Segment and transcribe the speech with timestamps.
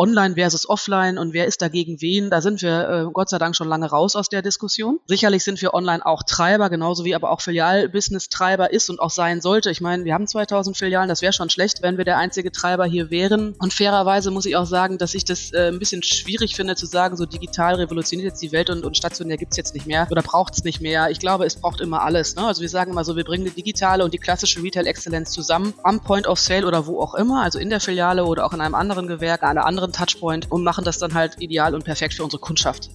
[0.00, 3.54] online versus offline und wer ist dagegen wen, da sind wir äh, Gott sei Dank
[3.54, 4.98] schon lange raus aus der Diskussion.
[5.06, 9.10] Sicherlich sind wir online auch Treiber, genauso wie aber auch Filialbusiness Treiber ist und auch
[9.10, 9.70] sein sollte.
[9.70, 12.86] Ich meine, wir haben 2000 Filialen, das wäre schon schlecht, wenn wir der einzige Treiber
[12.86, 13.54] hier wären.
[13.58, 16.86] Und fairerweise muss ich auch sagen, dass ich das äh, ein bisschen schwierig finde zu
[16.86, 20.22] sagen, so digital revolutioniert jetzt die Welt und, und stationär gibt's jetzt nicht mehr oder
[20.22, 21.10] braucht es nicht mehr.
[21.10, 22.36] Ich glaube, es braucht immer alles.
[22.36, 22.46] Ne?
[22.46, 26.00] Also wir sagen immer so, wir bringen die digitale und die klassische Retail-Exzellenz zusammen am
[26.00, 28.74] Point of Sale oder wo auch immer, also in der Filiale oder auch in einem
[28.74, 32.40] anderen Gewerk, einer anderen Touchpoint und machen das dann halt ideal und perfekt für unsere
[32.40, 32.90] Kundschaft.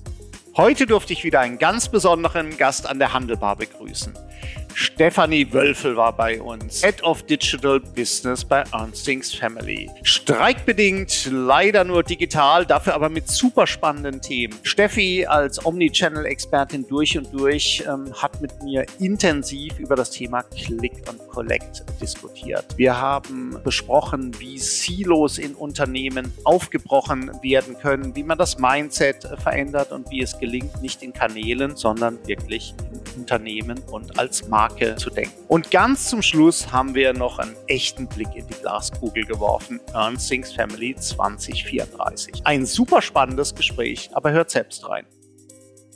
[0.57, 4.13] Heute durfte ich wieder einen ganz besonderen Gast an der Handelbar begrüßen.
[4.77, 9.89] Stefanie Wölfel war bei uns, Head of Digital Business bei Ernstings Family.
[10.03, 14.53] Streikbedingt, leider nur digital, dafür aber mit super spannenden Themen.
[14.63, 21.09] Steffi als Omnichannel-Expertin durch und durch ähm, hat mit mir intensiv über das Thema Click
[21.09, 22.65] und Collect diskutiert.
[22.75, 29.93] Wir haben besprochen, wie Silos in Unternehmen aufgebrochen werden können, wie man das Mindset verändert
[29.93, 34.95] und wie es gelingt, nicht in Kanälen, sondern wirklich in Unternehmen und als Markt Marke
[34.95, 35.33] zu denken.
[35.47, 39.79] Und ganz zum Schluss haben wir noch einen echten Blick in die Glaskugel geworfen.
[39.93, 42.41] Ernstings Family 2034.
[42.45, 45.05] Ein super spannendes Gespräch, aber hört selbst rein.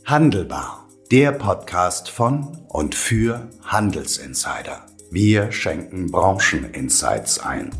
[0.05, 0.87] Handelbar.
[1.11, 4.85] Der Podcast von und für Handelsinsider.
[5.09, 7.71] Wir schenken Brancheninsights ein.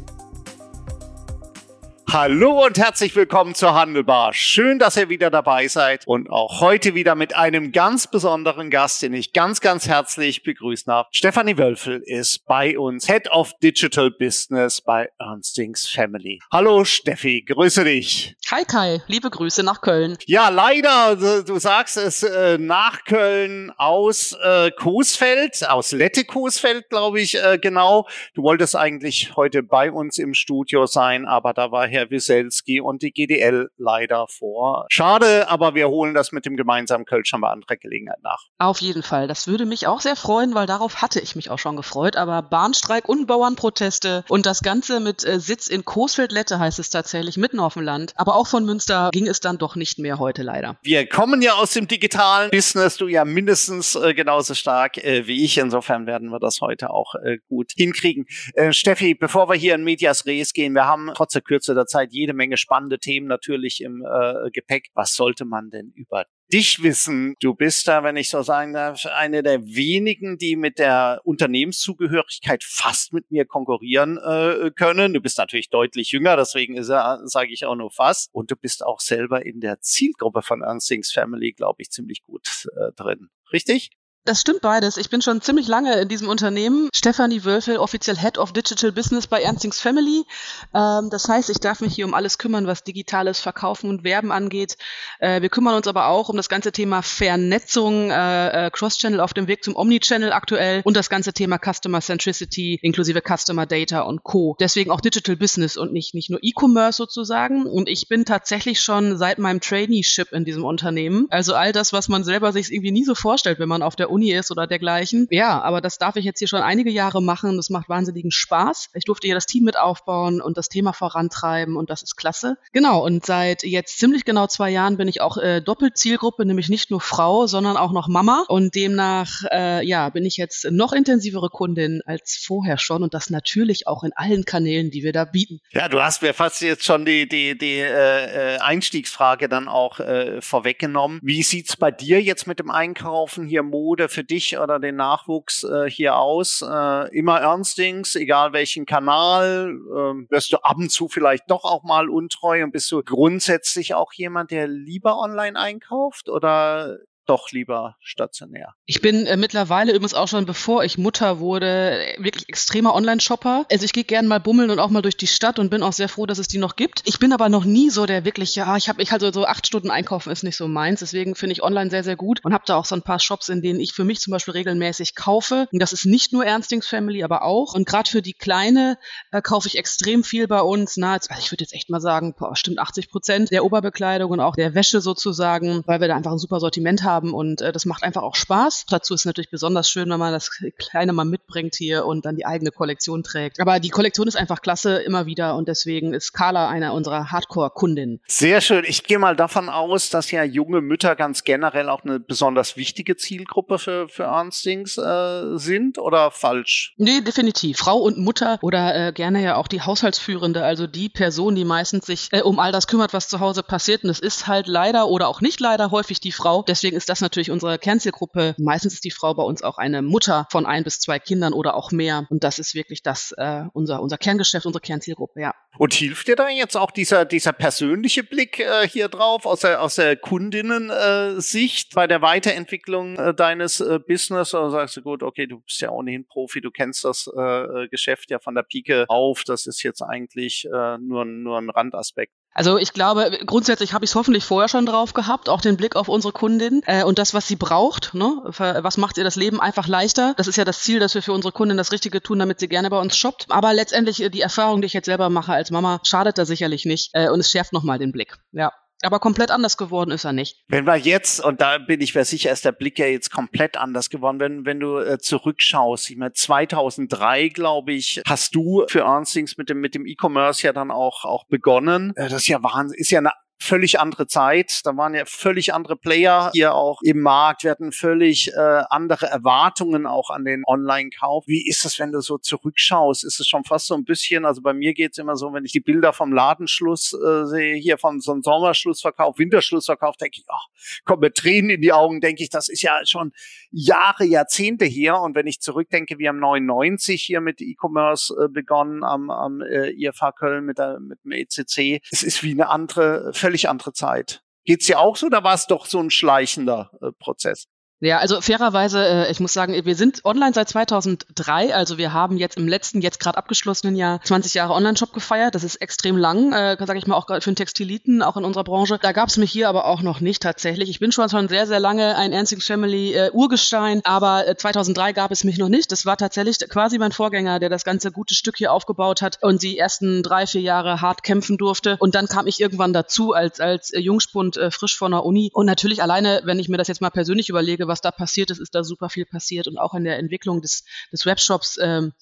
[2.11, 4.33] Hallo und herzlich willkommen zur Handelbar.
[4.33, 9.03] Schön, dass ihr wieder dabei seid und auch heute wieder mit einem ganz besonderen Gast,
[9.03, 11.07] den ich ganz, ganz herzlich begrüßen darf.
[11.11, 16.39] Stefanie Wölfel ist bei uns Head of Digital Business bei Ernstings Family.
[16.51, 18.35] Hallo Steffi, grüße dich.
[18.49, 20.17] Hi Kai, liebe Grüße nach Köln.
[20.25, 27.21] Ja, leider, du sagst es, äh, nach Köln aus äh, Coesfeld, aus Lette Coesfeld, glaube
[27.21, 28.07] ich, äh, genau.
[28.33, 32.81] Du wolltest eigentlich heute bei uns im Studio sein, aber da war Herr Herr Wieselski
[32.81, 34.86] und die GDL leider vor.
[34.89, 38.39] Schade, aber wir holen das mit dem gemeinsamen Kölsch bei anderer Gelegenheit nach.
[38.58, 39.28] Auf jeden Fall.
[39.28, 42.16] Das würde mich auch sehr freuen, weil darauf hatte ich mich auch schon gefreut.
[42.16, 47.38] Aber Bahnstreik und Bauernproteste und das Ganze mit äh, Sitz in Coesfeld-Lette heißt es tatsächlich,
[47.38, 48.13] mitten auf dem Land.
[48.16, 50.78] Aber auch von Münster ging es dann doch nicht mehr heute leider.
[50.81, 55.44] Wir kommen ja aus dem digitalen Business, du ja mindestens äh, genauso stark äh, wie
[55.44, 55.57] ich.
[55.57, 58.25] Insofern werden wir das heute auch äh, gut hinkriegen.
[58.53, 61.85] Äh, Steffi, bevor wir hier in Medias Res gehen, wir haben trotz der Kürze der
[61.89, 64.89] Zeit jede Menge spannende Themen natürlich im äh, Gepäck.
[64.94, 67.35] Was sollte man denn über dich wissen?
[67.41, 72.63] Du bist da, wenn ich so sagen darf, eine der wenigen, die mit der Unternehmenszugehörigkeit
[72.63, 75.13] fast mit mir konkurrieren äh, können.
[75.13, 78.29] Du bist natürlich deutlich jünger, deswegen ist er, sage ich auch nur fast.
[78.31, 82.67] Und du bist auch selber in der Zielgruppe von Ernstings Family, glaube ich, ziemlich gut
[82.78, 83.29] äh, drin.
[83.51, 83.91] Richtig?
[84.29, 84.97] Das stimmt beides.
[84.97, 86.90] Ich bin schon ziemlich lange in diesem Unternehmen.
[86.94, 90.23] Stefanie Wölfel, offiziell Head of Digital Business bei Ernstings Family.
[90.72, 94.31] Ähm, das heißt, ich darf mich hier um alles kümmern, was digitales Verkaufen und Werben
[94.31, 94.78] angeht.
[95.17, 99.34] Äh, wir kümmern uns aber auch um das ganze Thema Vernetzung, äh, äh, Cross-Channel auf
[99.34, 104.22] dem Weg zum Omnichannel aktuell und das ganze Thema Customer Centricity inklusive Customer Data und
[104.22, 104.56] Co.
[104.59, 107.66] Deswegen auch Digital Business und nicht, nicht nur E-Commerce sozusagen.
[107.66, 111.25] Und ich bin tatsächlich schon seit meinem Traineeship in diesem Unternehmen.
[111.31, 114.11] Also all das, was man selber sich irgendwie nie so vorstellt, wenn man auf der
[114.11, 115.28] Uni ist oder dergleichen.
[115.31, 117.57] Ja, aber das darf ich jetzt hier schon einige Jahre machen.
[117.57, 118.90] Das macht wahnsinnigen Spaß.
[118.94, 122.58] Ich durfte hier das Team mit aufbauen und das Thema vorantreiben und das ist klasse.
[122.74, 126.91] Genau, und seit jetzt ziemlich genau zwei Jahren bin ich auch äh, Doppelzielgruppe, nämlich nicht
[126.91, 128.46] nur Frau, sondern auch noch Mama.
[128.47, 133.29] Und demnach, äh, ja, bin ich jetzt noch intensivere Kundin als vorher schon und das
[133.29, 135.59] natürlich auch in allen Kanälen, die wir da bieten.
[135.72, 140.00] Ja, du hast mir fast jetzt schon die, die, die äh, äh Einstiegsfrage dann auch
[140.00, 141.19] äh, vorweggenommen.
[141.22, 144.95] Wie sieht's bei dir jetzt mit dem Einkaufen hier Mode Mode für dich oder den
[144.95, 146.61] Nachwuchs äh, hier aus?
[146.61, 149.71] Äh, immer Ernstings, egal welchen Kanal.
[149.71, 153.93] Äh, wirst du ab und zu vielleicht doch auch mal untreu und bist du grundsätzlich
[153.93, 156.97] auch jemand, der lieber online einkauft oder
[157.29, 158.73] doch lieber stationär.
[158.85, 163.66] Ich bin äh, mittlerweile übrigens auch schon, bevor ich Mutter wurde, wirklich extremer Online-Shopper.
[163.72, 165.94] Also ich gehe gerne mal bummeln und auch mal durch die Stadt und bin auch
[165.94, 167.03] sehr froh, dass es die noch gibt.
[167.06, 169.67] Ich bin aber noch nie so der wirklich, ja, ich habe ich halt so acht
[169.67, 171.02] Stunden einkaufen ist nicht so meins.
[171.02, 173.49] Deswegen finde ich online sehr, sehr gut und habe da auch so ein paar Shops,
[173.49, 175.67] in denen ich für mich zum Beispiel regelmäßig kaufe.
[175.72, 177.76] Und das ist nicht nur Ernstings Family, aber auch.
[177.76, 178.97] Und gerade für die Kleine
[179.31, 180.97] äh, kaufe ich extrem viel bei uns.
[180.97, 184.40] Na, also ich würde jetzt echt mal sagen, boah, stimmt 80 Prozent der Oberbekleidung und
[184.40, 187.71] auch der Wäsche sozusagen, weil wir da einfach ein super Sortiment haben haben und äh,
[187.71, 188.85] das macht einfach auch Spaß.
[188.89, 192.45] Dazu ist natürlich besonders schön, wenn man das Kleine mal mitbringt hier und dann die
[192.45, 193.59] eigene Kollektion trägt.
[193.59, 198.21] Aber die Kollektion ist einfach klasse immer wieder und deswegen ist Carla einer unserer Hardcore-Kundinnen.
[198.27, 198.85] Sehr schön.
[198.87, 203.17] Ich gehe mal davon aus, dass ja junge Mütter ganz generell auch eine besonders wichtige
[203.17, 206.93] Zielgruppe für, für Ernstings äh, sind oder falsch?
[206.97, 207.77] Nee, definitiv.
[207.77, 212.05] Frau und Mutter oder äh, gerne ja auch die Haushaltsführende, also die Person, die meistens
[212.05, 214.03] sich äh, um all das kümmert, was zu Hause passiert.
[214.03, 216.63] Und es ist halt leider oder auch nicht leider häufig die Frau.
[216.63, 218.56] Deswegen ist das natürlich unsere Kernzielgruppe.
[218.58, 221.76] Meistens ist die Frau bei uns auch eine Mutter von ein bis zwei Kindern oder
[221.76, 222.28] auch mehr.
[222.29, 225.53] Und das ist wirklich das äh, unser, unser Kerngeschäft, unsere Kernzielgruppe, ja.
[225.78, 229.82] Und hilft dir da jetzt auch dieser, dieser persönliche Blick äh, hier drauf aus der,
[229.82, 234.53] aus der Kundinnen-Sicht äh, bei der Weiterentwicklung äh, deines äh, Business?
[234.53, 238.29] Oder sagst du, gut, okay, du bist ja ohnehin Profi, du kennst das äh, Geschäft
[238.32, 242.34] ja von der Pike auf, das ist jetzt eigentlich äh, nur, nur ein Randaspekt.
[242.53, 245.96] Also ich glaube, grundsätzlich habe ich es hoffentlich vorher schon drauf gehabt, auch den Blick
[245.96, 248.13] auf unsere Kundin äh, und das, was sie braucht.
[248.13, 248.41] Ne?
[248.43, 250.34] Was macht ihr das Leben einfach leichter?
[250.35, 252.67] Das ist ja das Ziel, dass wir für unsere Kundin das Richtige tun, damit sie
[252.67, 253.46] gerne bei uns shoppt.
[253.49, 256.86] Aber letztendlich äh, die Erfahrung, die ich jetzt selber mache als Mama, schadet da sicherlich
[256.86, 258.38] nicht äh, und es schärft nochmal den Blick.
[258.51, 258.74] Ja.
[259.01, 260.57] Aber komplett anders geworden ist er nicht.
[260.67, 263.77] Wenn wir jetzt, und da bin ich mir sicher, ist der Blick ja jetzt komplett
[263.77, 269.01] anders geworden, wenn, wenn du äh, zurückschaust, ich meine, 2003, glaube ich, hast du für
[269.01, 272.13] Ernstings mit dem, mit dem E-Commerce ja dann auch, auch begonnen.
[272.15, 274.82] Äh, das ist ja Wahnsinn, ist ja eine völlig andere Zeit.
[274.86, 277.63] Da waren ja völlig andere Player hier auch im Markt.
[277.63, 281.46] Wir hatten völlig äh, andere Erwartungen auch an den Online-Kauf.
[281.46, 283.24] Wie ist es, wenn du so zurückschaust?
[283.24, 285.74] Ist es schon fast so ein bisschen, also bei mir geht's immer so, wenn ich
[285.74, 290.65] die Bilder vom Ladenschluss äh, sehe, hier von so einem Sommerschlussverkauf, Winterschlussverkauf, denke ich, ach,
[291.03, 293.34] kommt mit Tränen in die Augen, denke ich, das ist ja schon
[293.71, 295.21] Jahre, Jahrzehnte her.
[295.21, 299.91] Und wenn ich zurückdenke, wir haben 99 hier mit E-Commerce äh, begonnen am, am äh,
[299.91, 302.01] IFH Köln mit, der, mit dem ECC.
[302.12, 304.41] Es ist wie eine andere, völlig andere Zeit.
[304.65, 307.67] Geht's dir auch so oder war es doch so ein schleichender äh, Prozess?
[308.01, 311.75] Ja, also fairerweise, äh, ich muss sagen, wir sind online seit 2003.
[311.75, 315.53] Also wir haben jetzt im letzten, jetzt gerade abgeschlossenen Jahr 20 Jahre Online-Shop gefeiert.
[315.53, 318.63] Das ist extrem lang, äh, sage ich mal, auch für den Textiliten, auch in unserer
[318.63, 319.00] Branche.
[319.01, 320.89] Da gab es mich hier aber auch noch nicht tatsächlich.
[320.89, 325.12] Ich bin schon schon sehr, sehr lange ein Ernstings Family äh, Urgestein, aber äh, 2003
[325.12, 325.91] gab es mich noch nicht.
[325.91, 329.62] Das war tatsächlich quasi mein Vorgänger, der das ganze gute Stück hier aufgebaut hat und
[329.62, 331.98] die ersten drei, vier Jahre hart kämpfen durfte.
[332.00, 335.51] Und dann kam ich irgendwann dazu als, als Jungspund äh, frisch von der Uni.
[335.53, 338.60] Und natürlich alleine, wenn ich mir das jetzt mal persönlich überlege, was da passiert ist,
[338.60, 342.13] ist da super viel passiert und auch in der Entwicklung des, des Webshops ähm,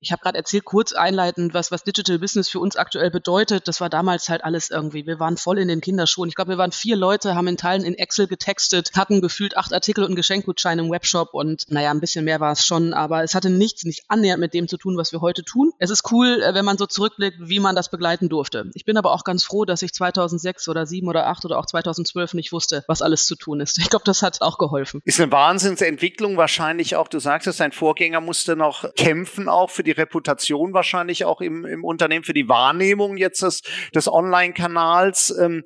[0.00, 3.68] ich habe gerade erzählt, kurz einleitend, was, was Digital Business für uns aktuell bedeutet.
[3.68, 5.06] Das war damals halt alles irgendwie.
[5.06, 6.28] Wir waren voll in den Kinderschuhen.
[6.28, 9.74] Ich glaube, wir waren vier Leute, haben in Teilen in Excel getextet, hatten gefühlt acht
[9.74, 13.34] Artikel und Geschenkgutschein im Webshop und naja, ein bisschen mehr war es schon, aber es
[13.34, 15.72] hatte nichts, nicht annähernd mit dem zu tun, was wir heute tun.
[15.78, 18.70] Es ist cool, äh, wenn man so zurückblickt, wie man das begleiten durfte.
[18.74, 21.66] Ich bin aber auch ganz froh, dass ich 2006 oder 7 oder 8 oder auch
[21.66, 23.78] 2012 nicht wusste, was alles zu tun ist.
[23.78, 25.02] Ich glaube, das hat auch geholfen.
[25.04, 27.08] Ist eine Wahnsinnsentwicklung wahrscheinlich auch.
[27.08, 31.40] Du sagst es, dein Vorgänger musste noch kämpfen auch für die die Reputation wahrscheinlich auch
[31.40, 33.62] im, im Unternehmen, für die Wahrnehmung jetzt des,
[33.94, 35.34] des Online-Kanals.
[35.38, 35.64] Ähm,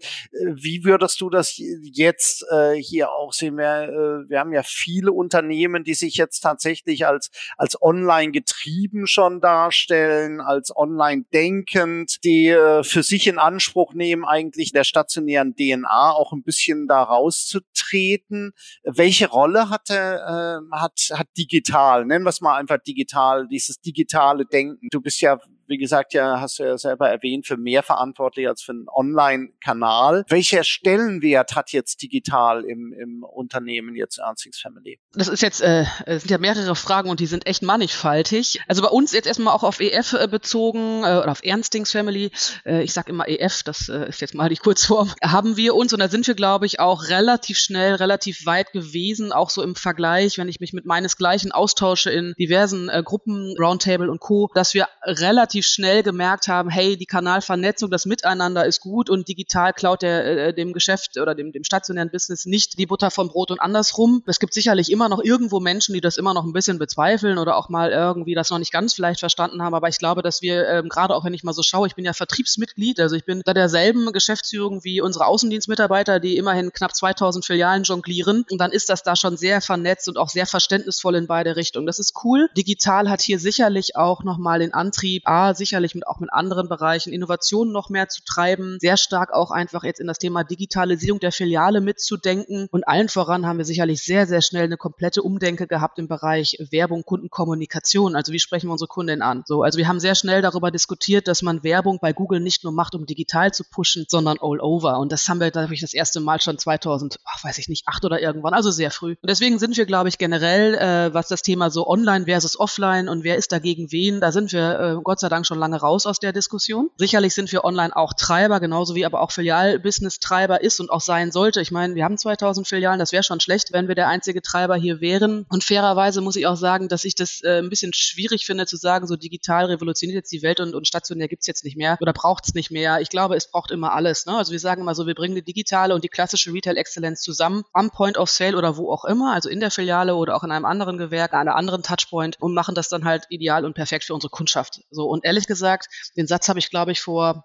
[0.55, 3.59] wie würdest du das jetzt äh, hier auch sehen?
[3.59, 9.07] Wir, äh, wir haben ja viele Unternehmen, die sich jetzt tatsächlich als, als online getrieben
[9.07, 15.55] schon darstellen, als online denkend, die äh, für sich in Anspruch nehmen, eigentlich der stationären
[15.55, 18.53] DNA auch ein bisschen da rauszutreten.
[18.85, 24.14] Welche Rolle hatte, äh, hat, hat digital, nennen wir es mal einfach digital, dieses digital
[24.15, 24.89] digitale Denken.
[24.91, 28.63] Du bist ja wie gesagt, ja, hast du ja selber erwähnt, für mehr verantwortlich als
[28.63, 30.25] für einen Online-Kanal.
[30.29, 34.99] Welcher Stellenwert hat jetzt digital im, im Unternehmen jetzt Ernstings Family?
[35.13, 38.61] Das ist jetzt, äh, sind ja mehrere Fragen und die sind echt mannigfaltig.
[38.69, 42.31] Also bei uns jetzt erstmal auch auf EF äh, bezogen äh, oder auf Ernstings Family.
[42.65, 45.13] Äh, ich sage immer EF, das äh, ist jetzt mal die Kurzform.
[45.23, 49.33] Haben wir uns und da sind wir, glaube ich, auch relativ schnell, relativ weit gewesen,
[49.33, 54.11] auch so im Vergleich, wenn ich mich mit meinesgleichen austausche in diversen äh, Gruppen, Roundtable
[54.11, 58.81] und Co., dass wir relativ relativ schnell gemerkt haben, hey, die Kanalvernetzung, das Miteinander ist
[58.81, 62.87] gut und digital klaut der, äh, dem Geschäft oder dem, dem stationären Business nicht die
[62.87, 64.23] Butter vom Brot und andersrum.
[64.27, 67.57] Es gibt sicherlich immer noch irgendwo Menschen, die das immer noch ein bisschen bezweifeln oder
[67.57, 69.75] auch mal irgendwie das noch nicht ganz vielleicht verstanden haben.
[69.75, 72.05] Aber ich glaube, dass wir ähm, gerade auch, wenn ich mal so schaue, ich bin
[72.05, 77.45] ja Vertriebsmitglied, also ich bin da derselben Geschäftsführung wie unsere Außendienstmitarbeiter, die immerhin knapp 2000
[77.45, 78.45] Filialen jonglieren.
[78.51, 81.87] Und dann ist das da schon sehr vernetzt und auch sehr verständnisvoll in beide Richtungen.
[81.87, 82.49] Das ist cool.
[82.57, 87.13] Digital hat hier sicherlich auch nochmal den Antrieb, A, sicherlich mit, auch mit anderen Bereichen
[87.13, 91.33] Innovationen noch mehr zu treiben, sehr stark auch einfach jetzt in das Thema Digitalisierung der
[91.33, 95.99] Filiale mitzudenken und allen voran haben wir sicherlich sehr, sehr schnell eine komplette Umdenke gehabt
[95.99, 98.17] im Bereich Werbung, Kundenkommunikation.
[98.17, 99.43] Also wie sprechen wir unsere Kunden an?
[99.47, 102.73] So, also wir haben sehr schnell darüber diskutiert, dass man Werbung bei Google nicht nur
[102.73, 104.99] macht, um digital zu pushen, sondern all over.
[104.99, 107.87] Und das haben wir, glaube ich, das erste Mal schon 2000, ach, weiß ich nicht,
[107.87, 109.17] acht oder irgendwann, also sehr früh.
[109.21, 113.09] Und deswegen sind wir, glaube ich, generell, äh, was das Thema so online versus offline
[113.09, 116.07] und wer ist dagegen wen, da sind wir äh, Gott sei Dank schon lange raus
[116.07, 116.91] aus der Diskussion.
[116.97, 121.33] Sicherlich sind wir online auch Treiber, genauso wie aber auch Filialbusiness-Treiber ist und auch sein
[121.33, 121.61] sollte.
[121.61, 124.77] Ich meine, wir haben 2000 Filialen, das wäre schon schlecht, wenn wir der einzige Treiber
[124.77, 125.47] hier wären.
[125.49, 128.77] Und fairerweise muss ich auch sagen, dass ich das äh, ein bisschen schwierig finde zu
[128.77, 132.13] sagen, so digital revolutioniert jetzt die Welt und, und stationär gibt's jetzt nicht mehr oder
[132.13, 133.01] braucht's nicht mehr.
[133.01, 134.27] Ich glaube, es braucht immer alles.
[134.27, 134.37] Ne?
[134.37, 137.91] Also wir sagen immer so, wir bringen die digitale und die klassische Retail-Exzellenz zusammen am
[137.91, 140.65] Point of Sale oder wo auch immer, also in der Filiale oder auch in einem
[140.65, 144.15] anderen Gewerk, an einer anderen Touchpoint und machen das dann halt ideal und perfekt für
[144.15, 144.83] unsere Kundschaft.
[144.91, 147.45] So und ehrlich gesagt, den Satz habe ich glaube ich vor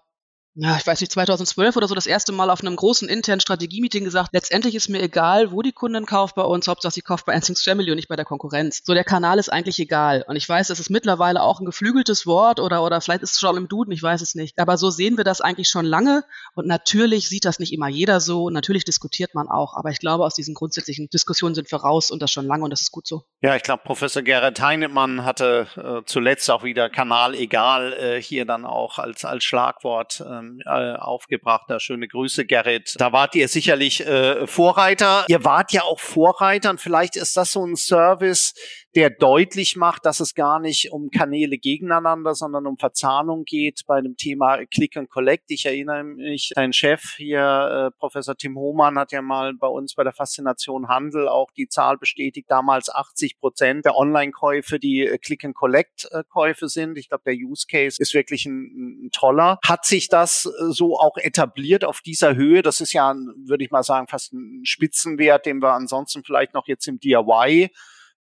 [0.56, 4.30] ich weiß nicht, 2012 oder so das erste Mal auf einem großen internen Strategie-Meeting gesagt,
[4.32, 7.62] letztendlich ist mir egal, wo die Kundin kauft bei uns, Hauptsache sie kauft bei Instincts
[7.62, 8.82] Family und nicht bei der Konkurrenz.
[8.84, 10.24] So, der Kanal ist eigentlich egal.
[10.26, 13.38] Und ich weiß, das ist mittlerweile auch ein geflügeltes Wort oder, oder vielleicht ist es
[13.38, 14.58] schon im Duden, ich weiß es nicht.
[14.58, 16.24] Aber so sehen wir das eigentlich schon lange.
[16.54, 18.50] Und natürlich sieht das nicht immer jeder so.
[18.50, 19.74] Natürlich diskutiert man auch.
[19.76, 22.70] Aber ich glaube, aus diesen grundsätzlichen Diskussionen sind wir raus und das schon lange und
[22.70, 23.22] das ist gut so.
[23.40, 28.44] Ja, ich glaube, Professor Gerrit Heinemann hatte äh, zuletzt auch wieder Kanal egal äh, hier
[28.44, 30.20] dann auch als, als Schlagwort.
[30.20, 31.66] Äh, ähm, äh, aufgebracht.
[31.68, 32.94] Da schöne Grüße, Gerrit.
[32.98, 35.24] Da wart ihr sicherlich äh, Vorreiter.
[35.28, 38.54] Ihr wart ja auch Vorreiter und vielleicht ist das so ein Service,
[38.96, 44.00] der deutlich macht, dass es gar nicht um Kanäle gegeneinander, sondern um Verzahnung geht bei
[44.00, 45.44] dem Thema Click and Collect.
[45.48, 49.94] Ich erinnere mich, dein Chef hier, äh, Professor Tim Hohmann, hat ja mal bei uns
[49.94, 55.18] bei der Faszination Handel auch die Zahl bestätigt, damals 80 Prozent der Online-Käufe, die äh,
[55.18, 56.98] Click and Collect-Käufe sind.
[56.98, 59.58] Ich glaube, der Use Case ist wirklich ein, ein toller.
[59.64, 62.62] Hat sich das äh, so auch etabliert auf dieser Höhe?
[62.62, 63.14] Das ist ja,
[63.46, 67.70] würde ich mal sagen, fast ein Spitzenwert, den wir ansonsten vielleicht noch jetzt im DIY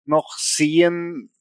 [0.06, 1.32] noch sehen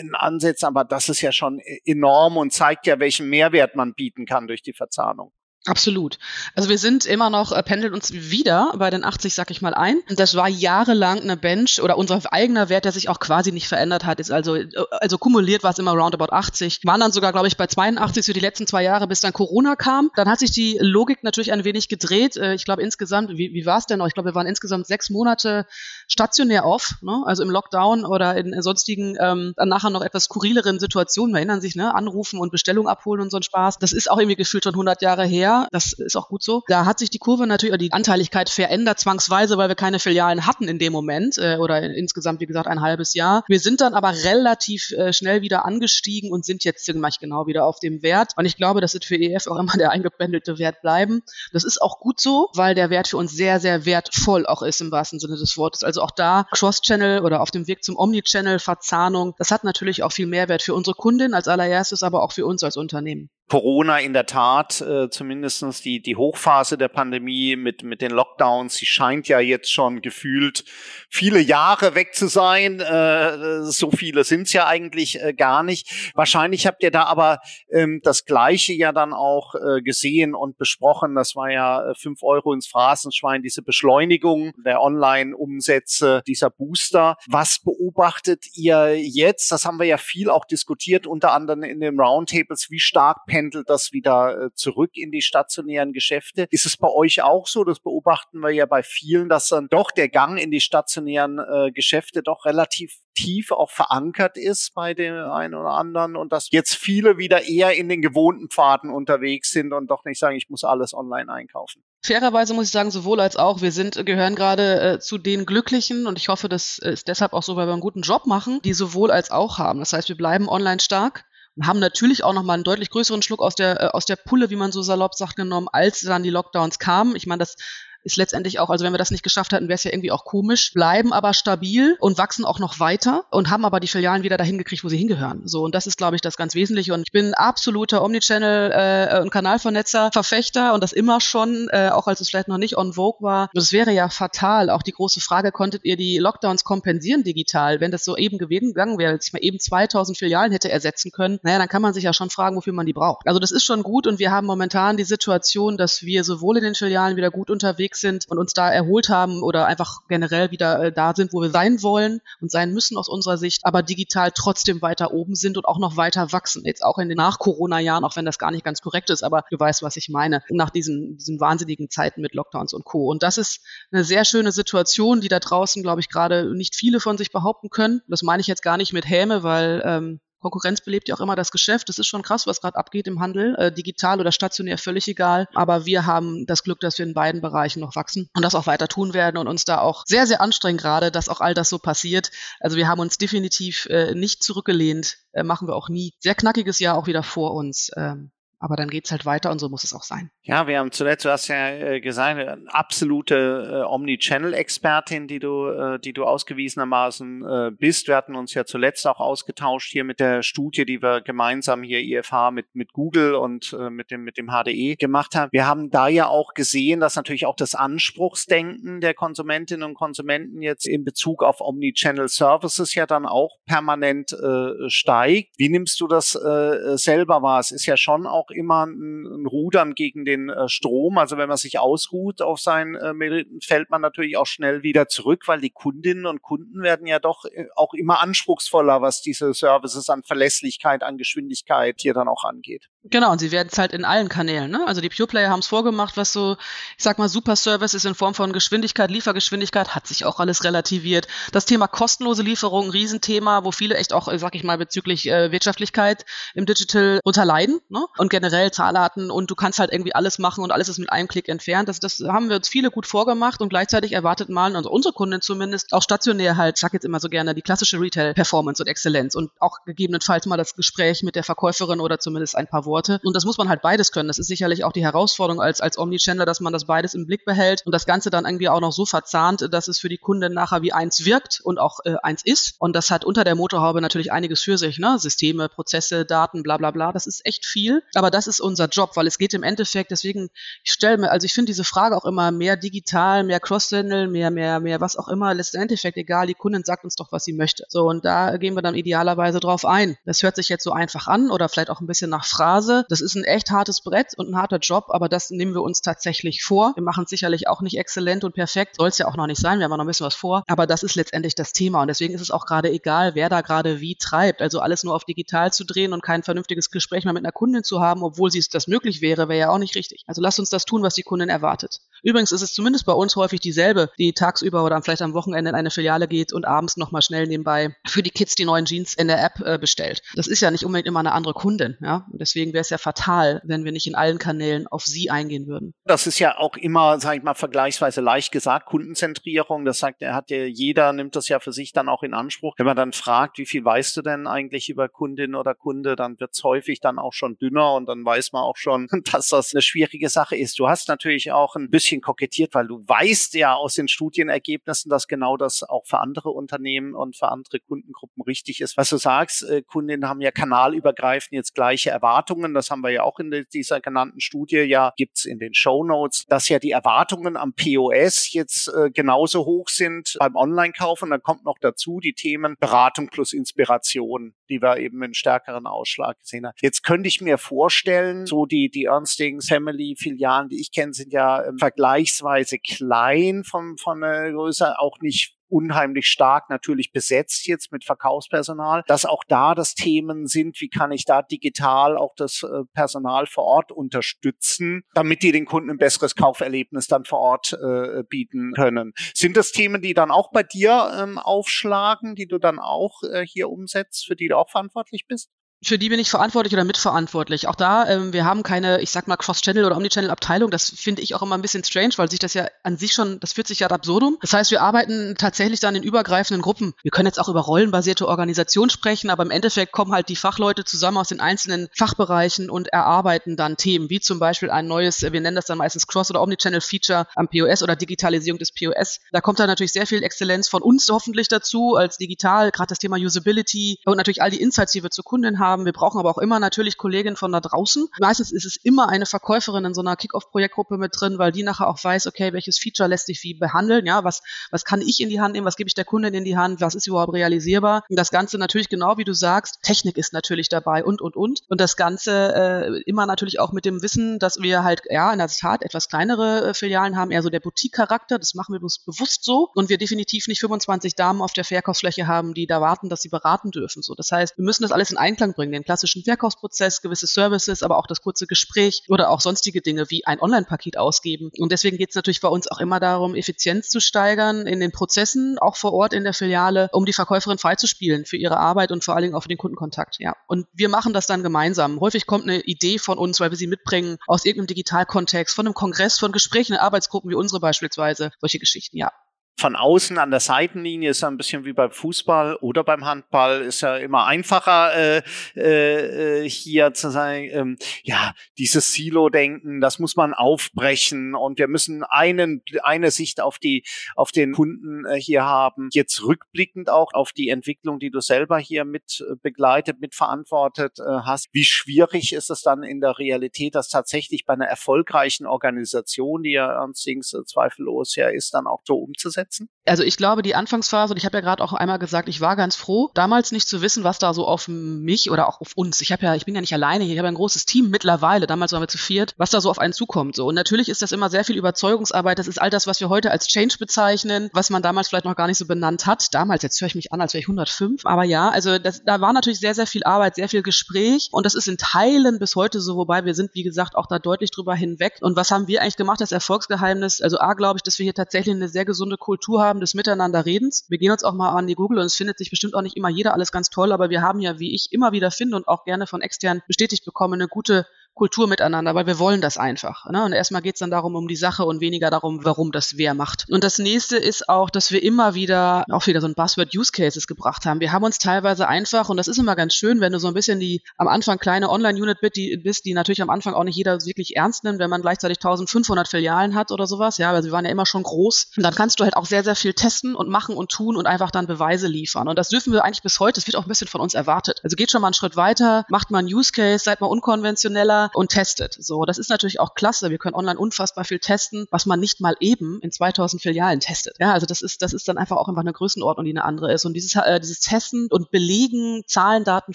[0.00, 3.94] in Ansätzen, aber das ist ja schon e-, enorm und zeigt ja, welchen Mehrwert man
[3.94, 5.32] bieten kann durch die Verzahnung.
[5.66, 6.18] Absolut.
[6.54, 9.72] Also wir sind immer noch, äh, pendeln uns wieder bei den 80, sag ich mal,
[9.72, 9.98] ein.
[10.10, 14.04] Das war jahrelang eine Bench oder unser eigener Wert, der sich auch quasi nicht verändert
[14.04, 16.80] hat, ist also, äh, also kumuliert war es immer roundabout 80.
[16.84, 19.74] Waren dann sogar, glaube ich, bei 82 für die letzten zwei Jahre, bis dann Corona
[19.74, 20.10] kam.
[20.16, 22.36] Dann hat sich die Logik natürlich ein wenig gedreht.
[22.36, 24.06] Äh, ich glaube insgesamt, wie, wie war es denn noch?
[24.06, 25.66] Ich glaube, wir waren insgesamt sechs Monate
[26.08, 27.22] stationär off, ne?
[27.26, 31.60] also im Lockdown oder in sonstigen, ähm, dann nachher noch etwas skurrileren Situationen, wir erinnern
[31.60, 31.94] sich, ne?
[31.94, 33.78] anrufen und Bestellung abholen und so ein Spaß.
[33.78, 36.62] Das ist auch irgendwie gefühlt schon 100 Jahre her das ist auch gut so.
[36.68, 40.68] Da hat sich die Kurve natürlich, die Anteiligkeit verändert zwangsweise, weil wir keine Filialen hatten
[40.68, 43.44] in dem Moment äh, oder insgesamt, wie gesagt, ein halbes Jahr.
[43.48, 47.66] Wir sind dann aber relativ äh, schnell wieder angestiegen und sind jetzt ziemlich genau wieder
[47.66, 48.32] auf dem Wert.
[48.36, 51.22] Und ich glaube, das wird für EF auch immer der eingependelte Wert bleiben.
[51.52, 54.80] Das ist auch gut so, weil der Wert für uns sehr, sehr wertvoll auch ist
[54.80, 55.82] im wahrsten Sinne des Wortes.
[55.82, 60.12] Also auch da Cross-Channel oder auf dem Weg zum Omni-Channel, Verzahnung, das hat natürlich auch
[60.12, 63.30] viel Mehrwert für unsere Kundin als allererstes, aber auch für uns als Unternehmen.
[63.48, 68.74] Corona in der Tat, äh, zumindestens die, die Hochphase der Pandemie mit, mit den Lockdowns,
[68.74, 70.64] sie scheint ja jetzt schon gefühlt
[71.10, 72.80] viele Jahre weg zu sein.
[72.80, 76.12] Äh, so viele sind es ja eigentlich äh, gar nicht.
[76.14, 81.14] Wahrscheinlich habt ihr da aber ähm, das Gleiche ja dann auch äh, gesehen und besprochen.
[81.14, 87.16] Das war ja äh, fünf Euro ins Phrasenschwein, diese Beschleunigung der Online-Umsätze, dieser Booster.
[87.28, 89.52] Was beobachtet ihr jetzt?
[89.52, 92.68] Das haben wir ja viel auch diskutiert, unter anderem in den Roundtables.
[92.70, 96.46] Wie stark pendelt das wieder äh, zurück in die stationären Geschäfte.
[96.50, 97.64] Ist es bei euch auch so?
[97.64, 101.72] Das beobachten wir ja bei vielen, dass dann doch der Gang in die stationären äh,
[101.72, 106.76] Geschäfte doch relativ tief auch verankert ist bei dem einen oder anderen und dass jetzt
[106.76, 110.62] viele wieder eher in den gewohnten Pfaden unterwegs sind und doch nicht sagen, ich muss
[110.62, 111.82] alles online einkaufen.
[112.04, 113.62] Fairerweise muss ich sagen, sowohl als auch.
[113.62, 117.42] Wir sind, gehören gerade äh, zu den Glücklichen und ich hoffe, das ist deshalb auch
[117.42, 119.80] so, weil wir einen guten Job machen, die sowohl als auch haben.
[119.80, 121.24] Das heißt, wir bleiben online stark
[121.56, 124.50] und haben natürlich auch nochmal einen deutlich größeren Schluck aus der, äh, aus der Pulle,
[124.50, 127.16] wie man so salopp sagt, genommen, als dann die Lockdowns kamen.
[127.16, 127.56] Ich meine, das
[128.04, 130.24] ist letztendlich auch, also wenn wir das nicht geschafft hätten, wäre es ja irgendwie auch
[130.24, 134.36] komisch, bleiben aber stabil und wachsen auch noch weiter und haben aber die Filialen wieder
[134.36, 135.42] dahin gekriegt, wo sie hingehören.
[135.44, 136.94] So, und das ist, glaube ich, das ganz Wesentliche.
[136.94, 142.06] Und ich bin absoluter Omnichannel äh, und Kanalvernetzer, Verfechter und das immer schon, äh, auch
[142.06, 143.48] als es vielleicht noch nicht on Vogue war.
[143.54, 144.70] Das wäre ja fatal.
[144.70, 147.80] Auch die große Frage, konntet ihr die Lockdowns kompensieren digital?
[147.80, 151.38] Wenn das so eben gegangen wäre, dass ich mal eben 2000 Filialen hätte ersetzen können,
[151.42, 153.26] naja, dann kann man sich ja schon fragen, wofür man die braucht.
[153.26, 156.64] Also das ist schon gut und wir haben momentan die Situation, dass wir sowohl in
[156.64, 160.50] den Filialen wieder gut unterwegs unterwegs sind und uns da erholt haben oder einfach generell
[160.50, 163.82] wieder äh, da sind, wo wir sein wollen und sein müssen aus unserer Sicht, aber
[163.82, 166.64] digital trotzdem weiter oben sind und auch noch weiter wachsen.
[166.64, 169.58] Jetzt auch in den Nach-Corona-Jahren, auch wenn das gar nicht ganz korrekt ist, aber du
[169.58, 173.08] weißt, was ich meine, nach diesen, diesen wahnsinnigen Zeiten mit Lockdowns und Co.
[173.10, 173.60] Und das ist
[173.92, 177.70] eine sehr schöne Situation, die da draußen, glaube ich, gerade nicht viele von sich behaupten
[177.70, 178.02] können.
[178.08, 180.20] Das meine ich jetzt gar nicht mit Häme, weil ähm,
[180.50, 181.88] Konkurrenz belebt ja auch immer das Geschäft.
[181.88, 183.54] Das ist schon krass, was gerade abgeht im Handel.
[183.56, 185.48] Äh, digital oder stationär, völlig egal.
[185.54, 188.66] Aber wir haben das Glück, dass wir in beiden Bereichen noch wachsen und das auch
[188.66, 191.68] weiter tun werden und uns da auch sehr, sehr anstrengen gerade, dass auch all das
[191.68, 192.30] so passiert.
[192.60, 196.14] Also wir haben uns definitiv äh, nicht zurückgelehnt, äh, machen wir auch nie.
[196.20, 197.90] Sehr knackiges Jahr auch wieder vor uns.
[197.96, 198.30] Ähm,
[198.64, 200.30] aber dann geht's halt weiter und so muss es auch sein.
[200.40, 205.66] Ja, wir haben zuletzt, du hast ja äh, gesagt, eine absolute äh, Omni-Channel-Expertin, die du,
[205.66, 208.08] äh, die du ausgewiesenermaßen äh, bist.
[208.08, 212.00] Wir hatten uns ja zuletzt auch ausgetauscht hier mit der Studie, die wir gemeinsam hier
[212.00, 215.50] IFH mit, mit Google und mit dem, mit dem HDE gemacht haben.
[215.52, 220.62] Wir haben da ja auch gesehen, dass natürlich auch das Anspruchsdenken der Konsumentinnen und Konsumenten
[220.62, 225.54] jetzt in Bezug auf Omni-Channel-Services ja dann auch permanent äh, steigt.
[225.58, 227.60] Wie nimmst du das äh, selber wahr?
[227.60, 231.18] Es ist ja schon auch immer ein, ein Rudern gegen den äh, Strom.
[231.18, 235.08] Also wenn man sich ausruht auf seinen äh, Meriten, fällt man natürlich auch schnell wieder
[235.08, 239.52] zurück, weil die Kundinnen und Kunden werden ja doch äh, auch immer anspruchsvoller, was diese
[239.54, 242.88] Services an Verlässlichkeit, an Geschwindigkeit hier dann auch angeht.
[243.10, 244.70] Genau, und sie werden es halt in allen Kanälen.
[244.70, 244.82] Ne?
[244.86, 246.56] Also die Pure Player haben es vorgemacht, was so,
[246.96, 250.64] ich sag mal, Super Service ist in Form von Geschwindigkeit, Liefergeschwindigkeit, hat sich auch alles
[250.64, 251.28] relativiert.
[251.52, 256.24] Das Thema kostenlose Lieferung, Riesenthema, wo viele echt auch, sag ich mal, bezüglich äh, Wirtschaftlichkeit
[256.54, 257.78] im Digital unterleiden.
[257.90, 258.06] Ne?
[258.16, 261.28] Und generell Zahlarten und du kannst halt irgendwie alles machen und alles ist mit einem
[261.28, 261.90] Klick entfernt.
[261.90, 265.42] Das, das haben wir uns viele gut vorgemacht und gleichzeitig erwartet mal, also unsere Kunden
[265.42, 269.34] zumindest, auch stationär halt, ich sag jetzt immer so gerne, die klassische Retail-Performance und Exzellenz
[269.34, 272.93] und auch gegebenenfalls mal das Gespräch mit der Verkäuferin oder zumindest ein paar Worte.
[273.22, 274.28] Und das muss man halt beides können.
[274.28, 277.44] Das ist sicherlich auch die Herausforderung als, als Omnichannel, dass man das beides im Blick
[277.44, 280.52] behält und das Ganze dann irgendwie auch noch so verzahnt, dass es für die Kunden
[280.52, 282.74] nachher wie eins wirkt und auch äh, eins ist.
[282.78, 285.18] Und das hat unter der Motorhaube natürlich einiges für sich, ne?
[285.18, 287.12] Systeme, Prozesse, Daten, bla bla bla.
[287.12, 288.02] Das ist echt viel.
[288.14, 290.48] Aber das ist unser Job, weil es geht im Endeffekt, deswegen,
[290.82, 294.50] ich stelle mir, also ich finde diese Frage auch immer mehr digital, mehr Cross-Channel, mehr,
[294.50, 297.52] mehr, mehr, was auch immer, letzten Endeffekt egal, die Kundin sagt uns doch, was sie
[297.52, 297.84] möchte.
[297.88, 300.16] So, und da gehen wir dann idealerweise drauf ein.
[300.24, 302.83] Das hört sich jetzt so einfach an oder vielleicht auch ein bisschen nach Phrase.
[303.08, 306.00] Das ist ein echt hartes Brett und ein harter Job, aber das nehmen wir uns
[306.00, 306.92] tatsächlich vor.
[306.94, 309.60] Wir machen es sicherlich auch nicht exzellent und perfekt, soll es ja auch noch nicht
[309.60, 312.08] sein, wir haben noch ein bisschen was vor, aber das ist letztendlich das Thema und
[312.08, 314.62] deswegen ist es auch gerade egal, wer da gerade wie treibt.
[314.62, 317.84] Also alles nur auf digital zu drehen und kein vernünftiges Gespräch mehr mit einer Kundin
[317.84, 320.24] zu haben, obwohl sie das möglich wäre, wäre ja auch nicht richtig.
[320.26, 322.00] Also lasst uns das tun, was die Kundin erwartet.
[322.22, 325.76] Übrigens ist es zumindest bei uns häufig dieselbe, die tagsüber oder vielleicht am Wochenende in
[325.76, 329.28] eine Filiale geht und abends nochmal schnell nebenbei für die Kids die neuen Jeans in
[329.28, 330.22] der App äh, bestellt.
[330.34, 332.26] Das ist ja nicht unbedingt immer eine andere Kundin, ja.
[332.30, 335.66] Und deswegen wäre es ja fatal, wenn wir nicht in allen Kanälen auf sie eingehen
[335.66, 335.94] würden.
[336.04, 339.84] Das ist ja auch immer, sage ich mal, vergleichsweise leicht gesagt, Kundenzentrierung.
[339.84, 342.74] Das sagt, er hat ja jeder nimmt das ja für sich dann auch in Anspruch.
[342.78, 346.38] Wenn man dann fragt, wie viel weißt du denn eigentlich über Kundin oder Kunde, dann
[346.40, 349.74] wird es häufig dann auch schon dünner und dann weiß man auch schon, dass das
[349.74, 350.78] eine schwierige Sache ist.
[350.78, 355.28] Du hast natürlich auch ein bisschen kokettiert, weil du weißt ja aus den Studienergebnissen, dass
[355.28, 358.96] genau das auch für andere Unternehmen und für andere Kundengruppen richtig ist.
[358.96, 362.74] Was du sagst, äh, Kundinnen haben ja kanalübergreifend jetzt gleiche Erwartungen.
[362.74, 364.78] Das haben wir ja auch in dieser genannten Studie.
[364.78, 369.64] Ja, gibt's in den Show Notes, dass ja die Erwartungen am POS jetzt äh, genauso
[369.64, 371.22] hoch sind beim Online-Kauf.
[371.22, 375.86] Und dann kommt noch dazu die Themen Beratung plus Inspiration, die wir eben einen stärkeren
[375.86, 376.74] Ausschlag gesehen haben.
[376.80, 381.32] Jetzt könnte ich mir vorstellen, so die, die Ernstings Family Filialen, die ich kenne, sind
[381.32, 387.90] ja ähm, vergleichsweise klein von, von der Größe, auch nicht unheimlich stark natürlich besetzt jetzt
[387.90, 392.62] mit Verkaufspersonal, dass auch da das Themen sind, wie kann ich da digital auch das
[392.62, 397.72] äh, Personal vor Ort unterstützen, damit die den Kunden ein besseres Kauferlebnis dann vor Ort
[397.72, 399.14] äh, bieten können.
[399.34, 403.44] Sind das Themen, die dann auch bei dir ähm, aufschlagen, die du dann auch äh,
[403.44, 405.50] hier umsetzt, für die du auch verantwortlich bist?
[405.84, 407.68] Für die bin ich verantwortlich oder mitverantwortlich.
[407.68, 410.70] Auch da, ähm, wir haben keine, ich sag mal, Cross-Channel oder Omnichannel-Abteilung.
[410.70, 413.38] Das finde ich auch immer ein bisschen strange, weil sich das ja an sich schon,
[413.40, 414.38] das führt sich ja ad absurdum.
[414.40, 416.94] Das heißt, wir arbeiten tatsächlich dann in übergreifenden Gruppen.
[417.02, 420.84] Wir können jetzt auch über rollenbasierte Organisation sprechen, aber im Endeffekt kommen halt die Fachleute
[420.84, 425.40] zusammen aus den einzelnen Fachbereichen und erarbeiten dann Themen, wie zum Beispiel ein neues, wir
[425.40, 429.20] nennen das dann meistens Cross- oder Omnichannel-Feature am POS oder Digitalisierung des POS.
[429.32, 432.98] Da kommt dann natürlich sehr viel Exzellenz von uns hoffentlich dazu als digital, gerade das
[432.98, 435.84] Thema Usability und natürlich all die Insights, die wir zu Kunden haben haben.
[435.84, 438.08] Wir brauchen aber auch immer natürlich Kolleginnen von da draußen.
[438.18, 441.88] Meistens ist es immer eine Verkäuferin in so einer Kick-Off-Projektgruppe mit drin, weil die nachher
[441.88, 445.28] auch weiß, okay, welches Feature lässt sich wie behandeln, ja, was, was kann ich in
[445.28, 448.04] die Hand nehmen, was gebe ich der Kundin in die Hand, was ist überhaupt realisierbar.
[448.08, 451.60] Und das Ganze natürlich genau wie du sagst, Technik ist natürlich dabei und, und, und.
[451.68, 455.38] Und das Ganze äh, immer natürlich auch mit dem Wissen, dass wir halt, ja, in
[455.38, 458.98] der Tat etwas kleinere äh, Filialen haben, eher so der Boutique-Charakter, das machen wir uns
[458.98, 463.08] bewusst so und wir definitiv nicht 25 Damen auf der Verkaufsfläche haben, die da warten,
[463.08, 464.02] dass sie beraten dürfen.
[464.02, 467.82] So, das heißt, wir müssen das alles in Einklang bringen, den klassischen Verkaufsprozess, gewisse Services,
[467.82, 471.50] aber auch das kurze Gespräch oder auch sonstige Dinge wie ein Online-Paket ausgeben.
[471.58, 474.92] Und deswegen geht es natürlich bei uns auch immer darum, Effizienz zu steigern in den
[474.92, 479.04] Prozessen, auch vor Ort in der Filiale, um die Verkäuferin freizuspielen für ihre Arbeit und
[479.04, 480.16] vor allen Dingen auch für den Kundenkontakt.
[480.18, 480.34] Ja.
[480.46, 482.00] Und wir machen das dann gemeinsam.
[482.00, 485.74] Häufig kommt eine Idee von uns, weil wir sie mitbringen aus irgendeinem Digitalkontext, von einem
[485.74, 489.12] Kongress, von Gesprächen in Arbeitsgruppen wie unsere beispielsweise, solche Geschichten, ja
[489.56, 493.62] von außen an der Seitenlinie ist ja ein bisschen wie beim Fußball oder beim Handball
[493.62, 495.22] ist ja immer einfacher äh,
[495.54, 502.02] äh, hier zu sagen, ähm, ja, dieses Silo-Denken, das muss man aufbrechen und wir müssen
[502.02, 503.84] einen, eine Sicht auf die,
[504.16, 505.88] auf den Kunden äh, hier haben.
[505.92, 511.04] Jetzt rückblickend auch auf die Entwicklung, die du selber hier mit äh, begleitet, mitverantwortet äh,
[511.24, 511.48] hast.
[511.52, 516.52] Wie schwierig ist es dann in der Realität, das tatsächlich bei einer erfolgreichen Organisation, die
[516.52, 519.43] ja allerdings äh, zweifellos ja ist, dann auch so umzusetzen?
[519.44, 519.68] Setzen?
[519.86, 522.56] Also ich glaube, die Anfangsphase, und ich habe ja gerade auch einmal gesagt, ich war
[522.56, 526.00] ganz froh, damals nicht zu wissen, was da so auf mich oder auch auf uns,
[526.00, 528.46] ich habe ja, ich bin ja nicht alleine hier, ich habe ein großes Team mittlerweile,
[528.46, 530.36] damals waren wir zu viert, was da so auf einen zukommt.
[530.36, 530.46] So.
[530.46, 533.30] Und natürlich ist das immer sehr viel Überzeugungsarbeit, das ist all das, was wir heute
[533.30, 536.32] als Change bezeichnen, was man damals vielleicht noch gar nicht so benannt hat.
[536.32, 539.20] Damals, jetzt höre ich mich an, als wäre ich 105, aber ja, also das, da
[539.20, 542.56] war natürlich sehr, sehr viel Arbeit, sehr viel Gespräch und das ist in Teilen bis
[542.56, 545.18] heute so, wobei wir sind, wie gesagt, auch da deutlich drüber hinweg.
[545.20, 547.20] Und was haben wir eigentlich gemacht, das Erfolgsgeheimnis?
[547.20, 549.94] Also A, glaube ich, dass wir hier tatsächlich eine sehr gesunde Kultur haben, haben des
[549.94, 550.86] Miteinanderredens.
[550.88, 552.96] Wir gehen uns auch mal an die Google und es findet sich bestimmt auch nicht
[552.96, 555.66] immer jeder alles ganz toll, aber wir haben ja, wie ich immer wieder finde und
[555.66, 557.84] auch gerne von extern bestätigt bekomme, eine gute
[558.14, 560.08] Kultur miteinander, weil wir wollen das einfach.
[560.10, 560.24] Ne?
[560.24, 563.14] Und erstmal geht es dann darum, um die Sache und weniger darum, warum das wer
[563.14, 563.46] macht.
[563.50, 566.92] Und das nächste ist auch, dass wir immer wieder, auch wieder so ein Buzzword Use
[566.92, 567.80] Cases gebracht haben.
[567.80, 570.34] Wir haben uns teilweise einfach, und das ist immer ganz schön, wenn du so ein
[570.34, 574.36] bisschen die am Anfang kleine Online-Unit bist, die, natürlich am Anfang auch nicht jeder wirklich
[574.36, 577.18] ernst nimmt, wenn man gleichzeitig 1500 Filialen hat oder sowas.
[577.18, 578.52] Ja, weil sie waren ja immer schon groß.
[578.56, 581.06] Und dann kannst du halt auch sehr, sehr viel testen und machen und tun und
[581.06, 582.28] einfach dann Beweise liefern.
[582.28, 583.40] Und das dürfen wir eigentlich bis heute.
[583.40, 584.60] Das wird auch ein bisschen von uns erwartet.
[584.62, 588.03] Also geht schon mal einen Schritt weiter, macht mal einen Use Case, seid mal unkonventioneller
[588.14, 588.76] und testet.
[588.78, 590.10] So, das ist natürlich auch klasse.
[590.10, 594.16] Wir können online unfassbar viel testen, was man nicht mal eben in 2000 Filialen testet.
[594.18, 596.72] Ja, also das ist, das ist dann einfach auch einfach eine Größenordnung, die eine andere
[596.72, 596.84] ist.
[596.84, 599.74] Und dieses, äh, dieses Testen und Belegen, Zahlen, Daten,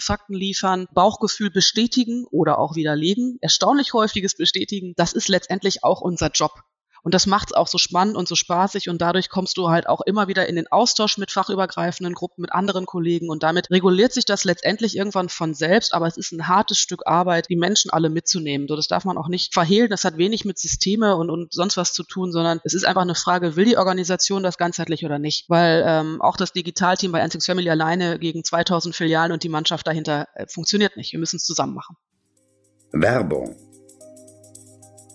[0.00, 6.30] Fakten liefern, Bauchgefühl bestätigen oder auch widerlegen, erstaunlich häufiges bestätigen, das ist letztendlich auch unser
[6.30, 6.52] Job.
[7.02, 9.88] Und das macht es auch so spannend und so spaßig und dadurch kommst du halt
[9.88, 14.12] auch immer wieder in den Austausch mit fachübergreifenden Gruppen, mit anderen Kollegen und damit reguliert
[14.12, 17.90] sich das letztendlich irgendwann von selbst, aber es ist ein hartes Stück Arbeit, die Menschen
[17.90, 18.68] alle mitzunehmen.
[18.68, 21.76] So, das darf man auch nicht verhehlen, das hat wenig mit Systeme und, und sonst
[21.76, 25.18] was zu tun, sondern es ist einfach eine Frage, will die Organisation das ganzheitlich oder
[25.18, 25.48] nicht?
[25.48, 29.86] Weil ähm, auch das Digitalteam bei Antics Family alleine gegen 2000 Filialen und die Mannschaft
[29.86, 31.12] dahinter äh, funktioniert nicht.
[31.12, 31.96] Wir müssen es zusammen machen.
[32.92, 33.69] Werbung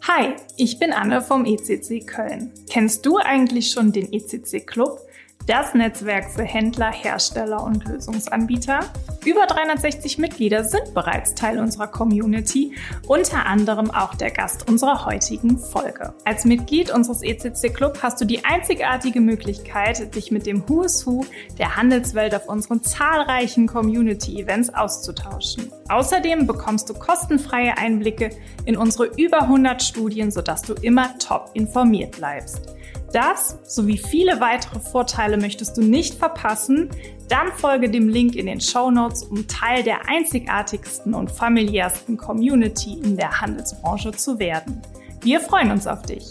[0.08, 2.52] Hi, ich bin Anne vom ECC Köln.
[2.70, 5.00] Kennst du eigentlich schon den ECC Club?
[5.48, 8.80] Das Netzwerk für Händler, Hersteller und Lösungsanbieter.
[9.26, 15.60] Über 360 Mitglieder sind bereits Teil unserer Community, unter anderem auch der Gast unserer heutigen
[15.60, 16.16] Folge.
[16.26, 21.06] Als Mitglied unseres ECC Club hast du die einzigartige Möglichkeit, dich mit dem Who is
[21.06, 21.24] Who
[21.60, 25.72] der Handelswelt auf unseren zahlreichen Community-Events auszutauschen.
[25.90, 28.32] Außerdem bekommst du kostenfreie Einblicke
[28.66, 32.76] in unsere über 100 Studien, sodass du immer top informiert bleibst.
[33.16, 36.90] Das sowie viele weitere Vorteile möchtest du nicht verpassen?
[37.30, 43.00] Dann folge dem Link in den Show Notes, um Teil der einzigartigsten und familiärsten Community
[43.02, 44.82] in der Handelsbranche zu werden.
[45.22, 46.28] Wir freuen uns auf dich.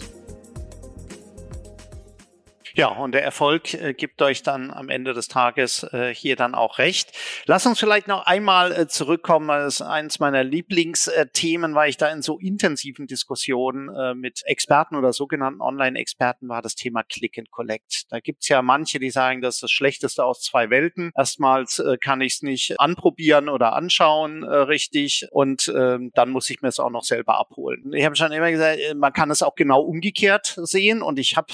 [2.77, 6.53] Ja, und der Erfolg äh, gibt euch dann am Ende des Tages äh, hier dann
[6.53, 7.13] auch recht.
[7.45, 9.47] Lass uns vielleicht noch einmal äh, zurückkommen.
[9.47, 14.97] Das ist eines meiner Lieblingsthemen, weil ich da in so intensiven Diskussionen äh, mit Experten
[14.97, 18.07] oder sogenannten Online-Experten war, das Thema Click and Collect.
[18.09, 21.11] Da gibt's ja manche, die sagen, das ist das Schlechteste aus zwei Welten.
[21.15, 26.49] Erstmals äh, kann ich es nicht anprobieren oder anschauen äh, richtig und äh, dann muss
[26.49, 27.93] ich mir es auch noch selber abholen.
[27.93, 31.45] Ich habe schon immer gesagt, man kann es auch genau umgekehrt sehen und ich habe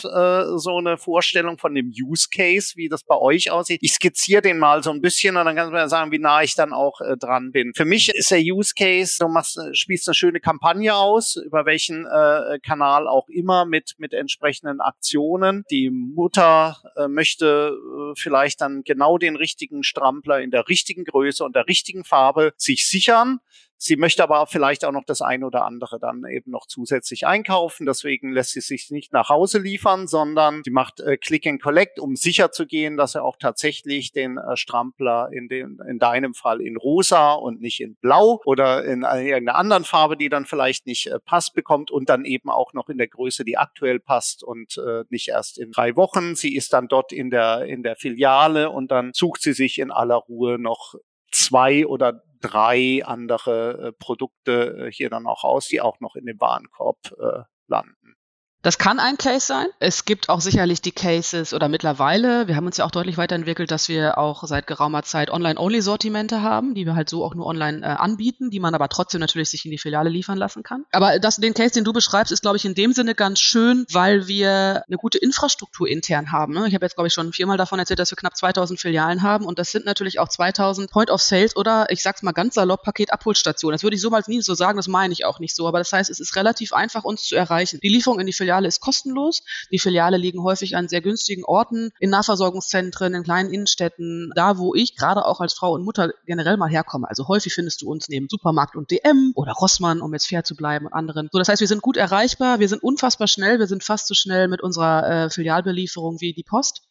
[0.57, 3.79] so eine Vorstellung von dem Use Case, wie das bei euch aussieht?
[3.83, 6.41] Ich skizziere den mal so ein bisschen und dann kannst du mir sagen, wie nah
[6.41, 7.73] ich dann auch äh, dran bin.
[7.75, 11.65] Für mich ist der Use Case, du machst, äh, spielst eine schöne Kampagne aus, über
[11.65, 15.65] welchen äh, Kanal auch immer mit, mit entsprechenden Aktionen.
[15.69, 21.43] Die Mutter äh, möchte äh, vielleicht dann genau den richtigen Strampler in der richtigen Größe
[21.43, 23.41] und der richtigen Farbe sich sichern.
[23.83, 27.87] Sie möchte aber vielleicht auch noch das eine oder andere dann eben noch zusätzlich einkaufen.
[27.87, 31.97] Deswegen lässt sie sich nicht nach Hause liefern, sondern sie macht äh, Click and Collect,
[31.99, 36.35] um sicher zu gehen, dass er auch tatsächlich den äh, Strampler in, den, in deinem
[36.35, 40.85] Fall in rosa und nicht in blau oder in irgendeiner anderen Farbe, die dann vielleicht
[40.85, 44.43] nicht äh, passt, bekommt und dann eben auch noch in der Größe, die aktuell passt
[44.43, 46.35] und äh, nicht erst in drei Wochen.
[46.35, 49.89] Sie ist dann dort in der, in der Filiale und dann sucht sie sich in
[49.89, 50.93] aller Ruhe noch
[51.31, 56.25] zwei oder drei andere äh, Produkte äh, hier dann auch aus, die auch noch in
[56.25, 58.15] dem Warenkorb äh, landen.
[58.63, 59.65] Das kann ein Case sein.
[59.79, 63.71] Es gibt auch sicherlich die Cases oder mittlerweile, wir haben uns ja auch deutlich weiterentwickelt,
[63.71, 67.81] dass wir auch seit geraumer Zeit Online-Only-Sortimente haben, die wir halt so auch nur online
[67.81, 70.85] äh, anbieten, die man aber trotzdem natürlich sich in die Filiale liefern lassen kann.
[70.91, 73.85] Aber das, den Case, den du beschreibst, ist, glaube ich, in dem Sinne ganz schön,
[73.91, 76.53] weil wir eine gute Infrastruktur intern haben.
[76.53, 76.67] Ne?
[76.67, 79.45] Ich habe jetzt, glaube ich, schon viermal davon erzählt, dass wir knapp 2000 Filialen haben
[79.45, 82.83] und das sind natürlich auch 2000 Point of Sales oder ich sag's mal ganz salopp,
[82.83, 83.73] Paketabholstationen.
[83.73, 85.67] Das würde ich so mal nie so sagen, das meine ich auch nicht so.
[85.67, 87.79] Aber das heißt, es ist relativ einfach, uns zu erreichen.
[87.81, 89.43] Die Lieferung in die Filiale Filiale ist kostenlos.
[89.71, 94.75] Die Filiale liegen häufig an sehr günstigen Orten, in Nahversorgungszentren, in kleinen Innenstädten, da wo
[94.75, 97.09] ich gerade auch als Frau und Mutter generell mal herkomme.
[97.09, 100.57] Also häufig findest du uns neben Supermarkt und DM oder Rossmann, um jetzt fair zu
[100.57, 101.29] bleiben und anderen.
[101.31, 104.15] So, das heißt, wir sind gut erreichbar, wir sind unfassbar schnell, wir sind fast so
[104.15, 106.81] schnell mit unserer äh, Filialbelieferung wie die Post.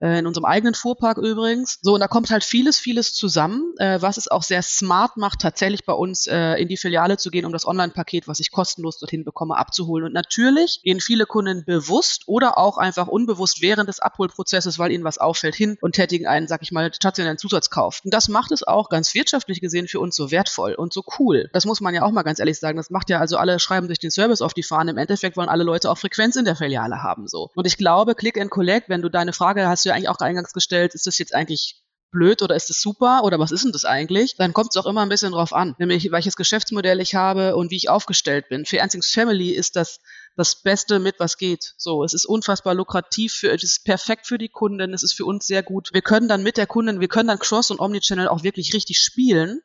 [0.00, 1.78] Äh, in unserem eigenen Fuhrpark übrigens.
[1.82, 5.40] So, und da kommt halt vieles, vieles zusammen, äh, was es auch sehr smart macht,
[5.40, 8.98] tatsächlich bei uns äh, in die Filiale zu gehen, um das Online-Paket, was ich kostenlos
[8.98, 10.06] dorthin bekomme, abzuholen.
[10.06, 15.04] Und natürlich gehen viele Kunden bewusst oder auch einfach unbewusst während des Abholprozesses, weil ihnen
[15.04, 18.00] was auffällt, hin und tätigen einen, sag ich mal, stationären Zusatzkauf.
[18.02, 21.50] Und das macht es auch ganz wirtschaftlich gesehen für uns so wertvoll und so cool.
[21.52, 22.78] Das muss man ja auch mal ganz ehrlich sagen.
[22.78, 24.92] Das macht ja also alle schreiben sich den Service auf die Fahne.
[24.92, 27.50] Im Endeffekt wollen alle Leute auch Frequenz in der Filiale haben, so.
[27.54, 30.94] Und ich glaube, Click and Collect, wenn du deine Frage hast, eigentlich auch eingangs gestellt,
[30.94, 34.36] ist das jetzt eigentlich blöd oder ist das super oder was ist denn das eigentlich?
[34.36, 37.70] Dann kommt es auch immer ein bisschen drauf an, nämlich welches Geschäftsmodell ich habe und
[37.70, 38.66] wie ich aufgestellt bin.
[38.66, 40.00] Für Ernstings Family ist das
[40.36, 41.74] das Beste mit, was geht.
[41.76, 45.24] So, es ist unfassbar lukrativ, für, es ist perfekt für die Kunden, es ist für
[45.24, 45.90] uns sehr gut.
[45.92, 48.98] Wir können dann mit der Kundin, wir können dann Cross- und Omnichannel auch wirklich richtig
[48.98, 49.60] spielen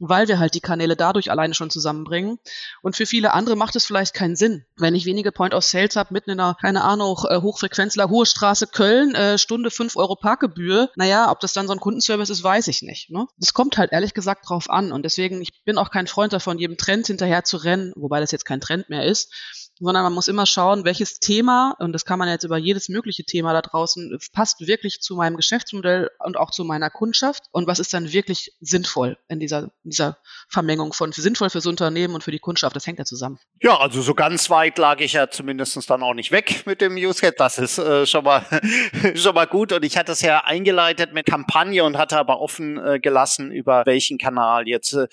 [0.00, 2.38] weil wir halt die Kanäle dadurch alleine schon zusammenbringen.
[2.82, 4.64] Und für viele andere macht es vielleicht keinen Sinn.
[4.76, 8.26] Wenn ich wenige Point of Sales habe, mitten in einer, keine Ahnung, äh, Hochfrequenzler, Hohe
[8.26, 12.42] Straße Köln, äh, Stunde 5 Euro Parkgebühr, naja, ob das dann so ein Kundenservice ist,
[12.42, 13.10] weiß ich nicht.
[13.10, 13.26] Ne?
[13.38, 14.92] Das kommt halt ehrlich gesagt drauf an.
[14.92, 18.32] Und deswegen, ich bin auch kein Freund davon, jedem Trend hinterher zu rennen, wobei das
[18.32, 19.32] jetzt kein Trend mehr ist,
[19.80, 23.24] sondern man muss immer schauen, welches Thema, und das kann man jetzt über jedes mögliche
[23.24, 27.78] Thema da draußen, passt wirklich zu meinem Geschäftsmodell und auch zu meiner Kundschaft und was
[27.78, 32.38] ist dann wirklich sinnvoll in dieser, dieser Vermengung von sinnvoll fürs Unternehmen und für die
[32.38, 32.76] Kundschaft.
[32.76, 33.38] Das hängt ja zusammen.
[33.62, 36.96] Ja, also so ganz weit lag ich ja zumindest dann auch nicht weg mit dem
[36.96, 38.44] Use Das ist äh, schon mal
[39.14, 39.72] schon mal gut.
[39.72, 43.84] Und ich hatte es ja eingeleitet mit Kampagne und hatte aber offen äh, gelassen, über
[43.86, 44.66] welchen Kanal.
[44.66, 45.06] Jetzt äh,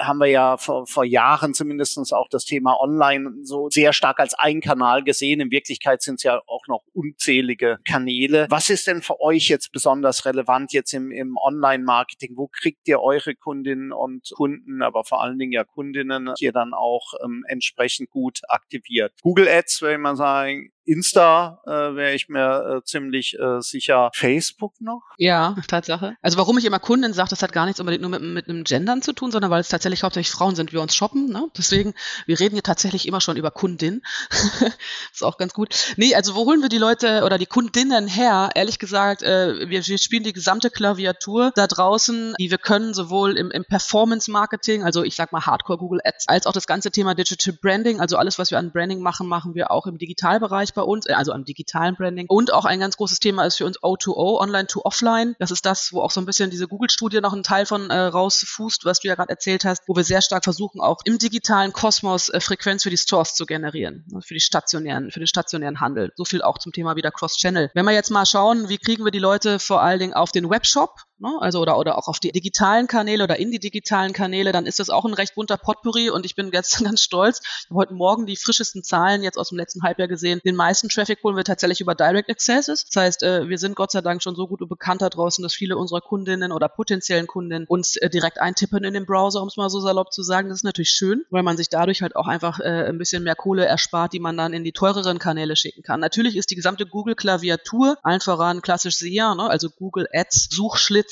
[0.00, 4.20] haben wir ja vor, vor Jahren zumindest auch das Thema Online so sehr stark stark
[4.20, 5.40] als ein Kanal gesehen.
[5.40, 8.46] In Wirklichkeit sind es ja auch noch unzählige Kanäle.
[8.50, 12.34] Was ist denn für euch jetzt besonders relevant jetzt im, im Online-Marketing?
[12.36, 16.74] Wo kriegt ihr eure Kundinnen und Kunden, aber vor allen Dingen ja Kundinnen hier dann
[16.74, 19.12] auch ähm, entsprechend gut aktiviert?
[19.22, 24.10] Google Ads, würde ich mal sagen, Insta äh, wäre ich mir äh, ziemlich äh, sicher.
[24.14, 25.02] Facebook noch?
[25.16, 26.16] Ja, Tatsache.
[26.20, 28.64] Also warum ich immer Kunden sage, das hat gar nichts unbedingt nur mit, mit einem
[28.64, 31.30] Gendern zu tun, sondern weil es tatsächlich hauptsächlich Frauen sind, wir uns shoppen.
[31.30, 31.48] Ne?
[31.56, 31.94] Deswegen,
[32.26, 34.02] wir reden hier tatsächlich immer schon über Kundin.
[35.12, 35.74] ist auch ganz gut.
[35.96, 38.50] Nee, also wo holen wir die Leute oder die Kundinnen her?
[38.54, 43.38] Ehrlich gesagt, äh, wir, wir spielen die gesamte Klaviatur da draußen, die wir können, sowohl
[43.38, 47.14] im, im Performance-Marketing, also ich sag mal Hardcore Google Ads, als auch das ganze Thema
[47.14, 50.82] Digital Branding, also alles, was wir an Branding machen, machen wir auch im Digitalbereich bei
[50.82, 52.26] uns, äh, also am digitalen Branding.
[52.28, 55.34] Und auch ein ganz großes Thema ist für uns O2O, Online to Offline.
[55.38, 57.98] Das ist das, wo auch so ein bisschen diese Google-Studie noch einen Teil von äh,
[57.98, 61.72] rausfußt, was du ja gerade erzählt hast, wo wir sehr stark versuchen, auch im digitalen
[61.72, 65.80] Kosmos äh, Frequenz für die Stores zu generieren, ne, für die stationären, für den stationären
[65.80, 66.12] Handel.
[66.16, 67.70] So viel auch zum Thema wieder Cross-Channel.
[67.74, 70.50] Wenn wir jetzt mal schauen, wie kriegen wir die Leute vor allen Dingen auf den
[70.50, 71.30] Webshop, ne?
[71.40, 74.78] also oder, oder auch auf die digitalen Kanäle oder in die digitalen Kanäle, dann ist
[74.78, 77.40] das auch ein recht bunter Potpourri und ich bin jetzt ganz stolz.
[77.42, 80.40] Ich habe heute Morgen die frischesten Zahlen jetzt aus dem letzten Halbjahr gesehen.
[80.44, 82.84] Den meisten Traffic holen wir tatsächlich über Direct Accesses.
[82.84, 85.54] Das heißt, äh, wir sind Gott sei Dank schon so gut bekannt da draußen, dass
[85.54, 89.56] viele unserer Kundinnen oder potenziellen Kundinnen uns äh, direkt eintippen in den Browser, um es
[89.56, 90.48] mal so salopp zu sagen.
[90.48, 93.34] Das ist natürlich schön, weil man sich dadurch halt auch einfach äh, ein bisschen mehr
[93.34, 96.00] Kohle erspart, die man dann in die teureren Kanäle schicken kann.
[96.00, 101.03] Natürlich ist die gesamte Google-Klaviatur, allen voran klassisch SEA, ne, also Google Ads, Suchschlitz,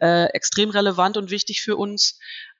[0.00, 2.18] äh, extrem relevant und wichtig für uns.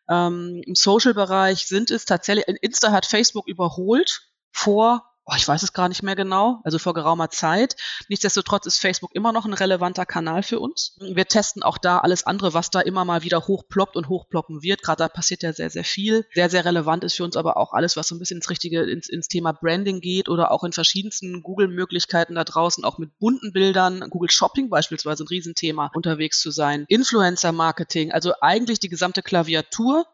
[0.09, 5.73] Ähm, Im Social-Bereich sind es tatsächlich, Insta hat Facebook überholt vor oh, ich weiß es
[5.73, 7.77] gar nicht mehr genau, also vor geraumer Zeit.
[8.09, 10.97] Nichtsdestotrotz ist Facebook immer noch ein relevanter Kanal für uns.
[11.01, 14.83] Wir testen auch da alles andere, was da immer mal wieder hochploppt und hochploppen wird.
[14.83, 16.27] Gerade da passiert ja sehr, sehr viel.
[16.35, 18.83] Sehr, sehr relevant ist für uns aber auch alles, was so ein bisschen ins richtige,
[18.83, 23.53] ins, ins Thema Branding geht oder auch in verschiedensten Google-Möglichkeiten da draußen, auch mit bunten
[23.53, 26.85] Bildern, Google Shopping beispielsweise ein Riesenthema unterwegs zu sein.
[26.89, 30.07] Influencer-Marketing, also eigentlich die gesamte Klaviatur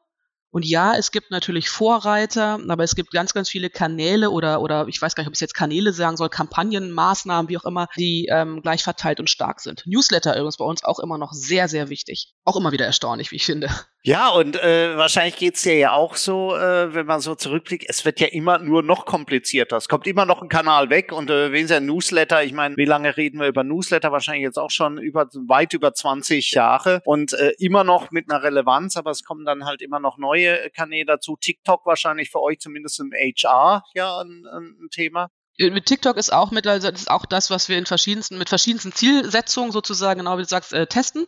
[0.57, 4.89] und ja, es gibt natürlich Vorreiter, aber es gibt ganz, ganz viele Kanäle oder, oder
[4.89, 7.89] ich weiß gar nicht, ob ich jetzt Kanäle sagen soll, Kampagnen, Maßnahmen, wie auch immer,
[7.99, 9.83] die ähm, gleich verteilt und stark sind.
[9.85, 12.33] Newsletter übrigens bei uns auch immer noch sehr, sehr wichtig.
[12.47, 13.69] Auch immer wieder erstaunlich, wie ich finde.
[14.07, 18.05] Ja, und äh, wahrscheinlich geht's dir ja auch so, äh, wenn man so zurückblickt, es
[18.05, 19.77] wird ja immer nur noch komplizierter.
[19.77, 22.85] Es kommt immer noch ein Kanal weg und äh, wenn ein Newsletter, ich meine, wie
[22.85, 24.13] lange reden wir über Newsletter?
[24.13, 28.45] Wahrscheinlich jetzt auch schon über weit über 20 Jahre und äh, immer noch mit einer
[28.45, 31.37] Relevanz, aber es kommen dann halt immer noch neue Kanäle dazu.
[31.41, 35.31] TikTok wahrscheinlich für euch zumindest im HR ja ein, ein Thema.
[35.59, 38.49] Mit TikTok ist auch mit, also das ist auch das, was wir in verschiedensten, mit
[38.51, 41.27] verschiedensten Zielsetzungen sozusagen, genau wie du sagst, äh, testen,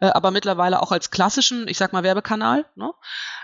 [0.00, 2.92] äh, aber mittlerweile auch als klassischen, ich sag mal, Werbekanal, ne,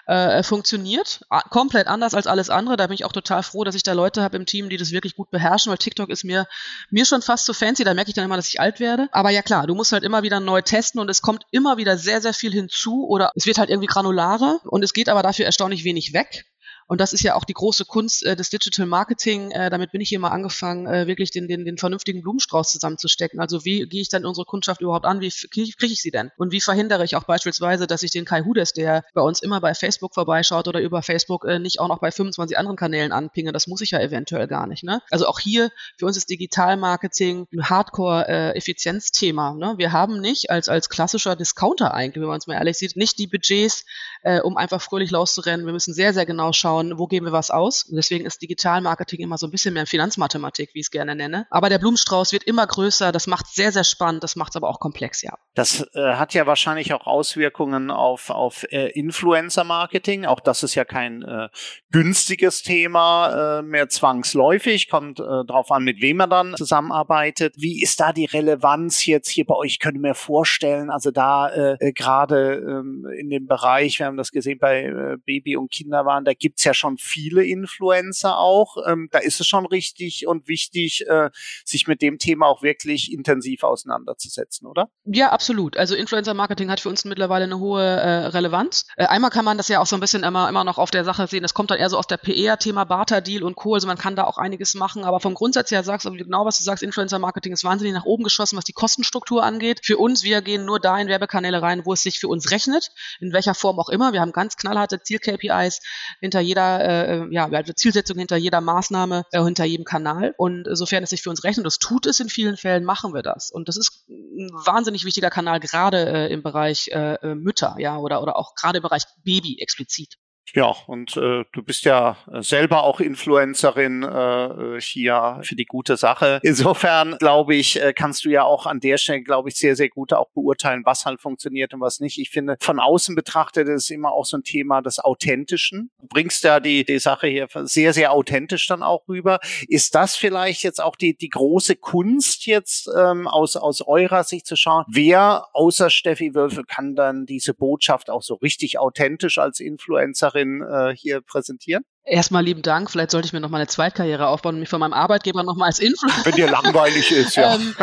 [0.07, 1.25] äh, funktioniert.
[1.31, 2.77] A komplett anders als alles andere.
[2.77, 4.91] Da bin ich auch total froh, dass ich da Leute habe im Team, die das
[4.91, 6.47] wirklich gut beherrschen, weil TikTok ist mir,
[6.91, 9.09] mir schon fast zu so fancy, da merke ich dann immer, dass ich alt werde.
[9.13, 11.97] Aber ja klar, du musst halt immer wieder neu testen und es kommt immer wieder
[11.97, 15.47] sehr, sehr viel hinzu oder es wird halt irgendwie granularer und es geht aber dafür
[15.47, 16.47] erstaunlich wenig weg.
[16.89, 19.51] Und das ist ja auch die große Kunst äh, des Digital Marketing.
[19.51, 23.41] Äh, damit bin ich hier mal angefangen, äh, wirklich den, den, den vernünftigen Blumenstrauß zusammenzustecken.
[23.41, 25.21] Also wie gehe ich dann unsere Kundschaft überhaupt an?
[25.21, 26.31] Wie kriege krieg ich sie denn?
[26.39, 29.61] Und wie verhindere ich auch beispielsweise, dass ich den Kai Hudes, der bei uns immer
[29.61, 33.53] bei Facebook vorbeischaut oder über Facebook, äh, nicht auch noch bei 25 anderen Kanälen anpinge?
[33.53, 34.83] Das muss ich ja eventuell gar nicht.
[34.83, 35.03] Ne?
[35.11, 39.53] Also auch hier, für uns ist Digital Marketing ein Hardcore-Effizienzthema.
[39.53, 39.75] Äh, ne?
[39.77, 43.19] Wir haben nicht als, als klassischer Discounter eigentlich, wenn man es mal ehrlich sieht, nicht
[43.19, 43.85] die Budgets,
[44.23, 45.67] äh, um einfach fröhlich loszurennen.
[45.67, 47.85] Wir müssen sehr, sehr genau schauen, wo geben wir was aus.
[47.85, 51.47] Und deswegen ist Digitalmarketing immer so ein bisschen mehr Finanzmathematik, wie ich es gerne nenne.
[51.51, 53.13] Aber der Blumenstrauß wird immer größer.
[53.13, 54.23] Das macht es sehr, sehr spannend.
[54.23, 55.35] Das macht es aber auch komplex, ja.
[55.55, 60.27] Das äh, hat ja wahrscheinlich auch Auswirkungen auf, auf äh, Influencer-Marketing.
[60.27, 61.49] Auch das ist ja kein äh,
[61.91, 64.89] günstiges Thema äh, mehr zwangsläufig.
[64.89, 67.55] Kommt äh, drauf an, mit wem man dann zusammenarbeitet.
[67.57, 69.73] Wie ist da die Relevanz jetzt hier bei euch?
[69.73, 74.31] Ich könnte mir vorstellen, also da äh, gerade ähm, in dem Bereich, wir haben das
[74.31, 78.77] gesehen bei äh, Baby- und Kinderwaren, da gibt's ja schon viele Influencer auch.
[78.87, 81.31] Ähm, da ist es schon richtig und wichtig, äh,
[81.65, 84.91] sich mit dem Thema auch wirklich intensiv auseinanderzusetzen, oder?
[85.05, 85.77] Ja, absolut.
[85.77, 88.87] Also Influencer-Marketing hat für uns mittlerweile eine hohe äh, Relevanz.
[88.97, 91.27] Einmal kann man das ja auch so ein bisschen immer, immer noch auf der Sache
[91.27, 91.43] sehen.
[91.43, 93.75] Das kommt dann eher so aus der PR-Thema Barter-Deal und Co.
[93.75, 95.05] Also man kann da auch einiges machen.
[95.05, 98.25] Aber vom Grundsatz her sagst du genau, was du sagst, Influencer-Marketing ist wahnsinnig nach oben
[98.25, 99.81] geschossen, was die Kostenstruktur angeht.
[99.85, 102.91] Für uns, wir gehen nur da in Werbekanäle rein, wo es sich für uns rechnet,
[103.21, 103.98] in welcher Form auch immer.
[104.13, 105.81] Wir haben ganz knallharte Ziel-KPIs
[106.21, 110.35] hinter jeder jeder, äh, ja, also Zielsetzung hinter jeder Maßnahme, äh, hinter jedem Kanal.
[110.37, 113.23] Und sofern es sich für uns rechnet, das tut es in vielen Fällen, machen wir
[113.23, 113.51] das.
[113.51, 117.97] Und das ist ein wahnsinnig wichtiger Kanal, gerade äh, im Bereich äh, äh Mütter, ja,
[117.99, 120.17] oder, oder auch gerade im Bereich Baby explizit.
[120.55, 126.41] Ja, und äh, du bist ja selber auch Influencerin äh, hier für die gute Sache.
[126.43, 129.89] Insofern, glaube ich, äh, kannst du ja auch an der Stelle, glaube ich, sehr, sehr
[129.91, 132.19] gut auch beurteilen, was halt funktioniert und was nicht.
[132.19, 135.91] Ich finde, von außen betrachtet ist immer auch so ein Thema des Authentischen.
[136.01, 139.41] Du bringst ja die, die Sache hier sehr, sehr authentisch dann auch rüber.
[139.69, 144.47] Ist das vielleicht jetzt auch die, die große Kunst jetzt ähm, aus, aus eurer Sicht
[144.47, 149.61] zu schauen, wer außer Steffi Wölfe kann dann diese Botschaft auch so richtig authentisch als
[149.61, 151.85] Influencerin Unternehmerin äh, hier präsentieren?
[152.05, 152.91] Erstmal lieben Dank.
[152.91, 155.57] Vielleicht sollte ich mir noch mal eine Zweitkarriere aufbauen und mich von meinem Arbeitgeber noch
[155.57, 156.25] mal als Influencer.
[156.25, 157.55] Wenn dir langweilig ist, ja.
[157.55, 157.75] ähm,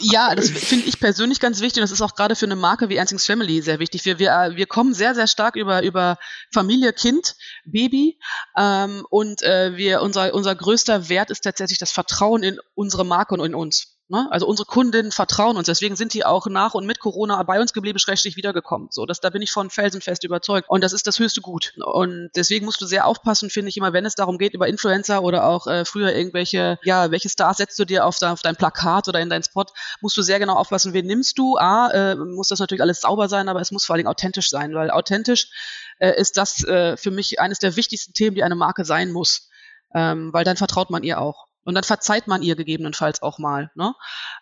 [0.00, 1.82] ja, das finde ich persönlich ganz wichtig.
[1.82, 4.06] Und das ist auch gerade für eine Marke wie Ernstings Family sehr wichtig.
[4.06, 6.16] Wir, wir, äh, wir kommen sehr, sehr stark über, über
[6.50, 7.34] Familie, Kind,
[7.66, 8.18] Baby.
[8.56, 13.34] Ähm, und äh, wir, unser, unser größter Wert ist tatsächlich das Vertrauen in unsere Marke
[13.34, 13.95] und in uns.
[14.08, 14.28] Ne?
[14.30, 17.72] Also unsere Kundinnen vertrauen uns, deswegen sind die auch nach und mit Corona bei uns
[17.72, 18.86] geblieben, schrecklich wiedergekommen.
[18.92, 20.68] So, das, da bin ich von felsenfest überzeugt.
[20.68, 21.74] Und das ist das höchste Gut.
[21.84, 25.24] Und deswegen musst du sehr aufpassen, finde ich immer, wenn es darum geht, über Influencer
[25.24, 29.08] oder auch äh, früher irgendwelche, ja, welche Stars setzt du dir auf, auf dein Plakat
[29.08, 29.66] oder in dein Spot,
[30.00, 31.56] musst du sehr genau aufpassen, wen nimmst du.
[31.58, 34.50] A, äh, muss das natürlich alles sauber sein, aber es muss vor allen Dingen authentisch
[34.50, 35.50] sein, weil authentisch
[35.98, 39.48] äh, ist das äh, für mich eines der wichtigsten Themen, die eine Marke sein muss.
[39.94, 41.45] Ähm, weil dann vertraut man ihr auch.
[41.66, 43.70] Und dann verzeiht man ihr gegebenenfalls auch mal.
[43.74, 43.94] Ne?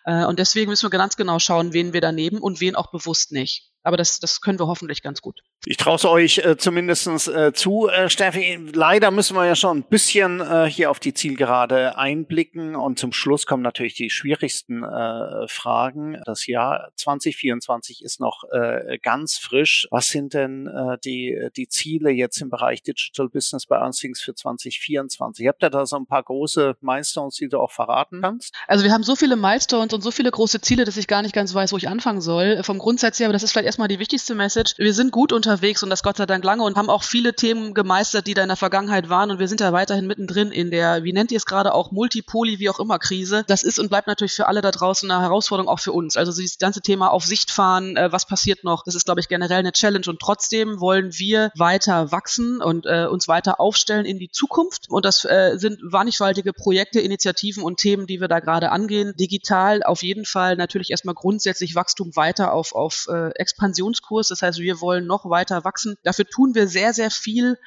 [0.05, 2.91] Äh, und deswegen müssen wir ganz genau schauen, wen wir da nehmen und wen auch
[2.91, 3.71] bewusst nicht.
[3.85, 5.43] Aber das, das können wir hoffentlich ganz gut.
[5.63, 8.59] Ich traue es euch äh, zumindest äh, zu, äh, Steffi.
[8.73, 12.75] Leider müssen wir ja schon ein bisschen äh, hier auf die Zielgerade einblicken.
[12.75, 16.19] Und zum Schluss kommen natürlich die schwierigsten äh, Fragen.
[16.25, 19.87] Das Jahr 2024 ist noch äh, ganz frisch.
[19.91, 24.33] Was sind denn äh, die, die Ziele jetzt im Bereich Digital Business bei Ernstings für
[24.33, 25.47] 2024?
[25.47, 28.55] Habt ihr da so ein paar große Milestones, die du auch verraten kannst?
[28.67, 31.35] Also wir haben so viele Milestones und so viele große Ziele, dass ich gar nicht
[31.35, 32.63] ganz weiß, wo ich anfangen soll.
[32.63, 34.75] Vom Grundsatz her, aber das ist vielleicht erstmal die wichtigste Message.
[34.77, 37.73] Wir sind gut unterwegs und das Gott sei Dank lange und haben auch viele Themen
[37.73, 41.03] gemeistert, die da in der Vergangenheit waren und wir sind da weiterhin mittendrin in der,
[41.03, 43.43] wie nennt ihr es gerade auch, Multipoli, wie auch immer Krise.
[43.47, 46.15] Das ist und bleibt natürlich für alle da draußen eine Herausforderung, auch für uns.
[46.15, 49.27] Also dieses ganze Thema auf Sicht fahren, äh, was passiert noch, das ist, glaube ich,
[49.27, 54.19] generell eine Challenge und trotzdem wollen wir weiter wachsen und äh, uns weiter aufstellen in
[54.19, 58.71] die Zukunft und das äh, sind mannigfaltige Projekte, Initiativen und Themen, die wir da gerade
[58.71, 59.13] angehen.
[59.19, 64.27] Digital auf jeden Fall natürlich erstmal grundsätzlich Wachstum weiter auf, auf äh, Expansions Wachstumskurs.
[64.29, 65.97] Das heißt, wir wollen noch weiter wachsen.
[66.03, 67.57] Dafür tun wir sehr, sehr viel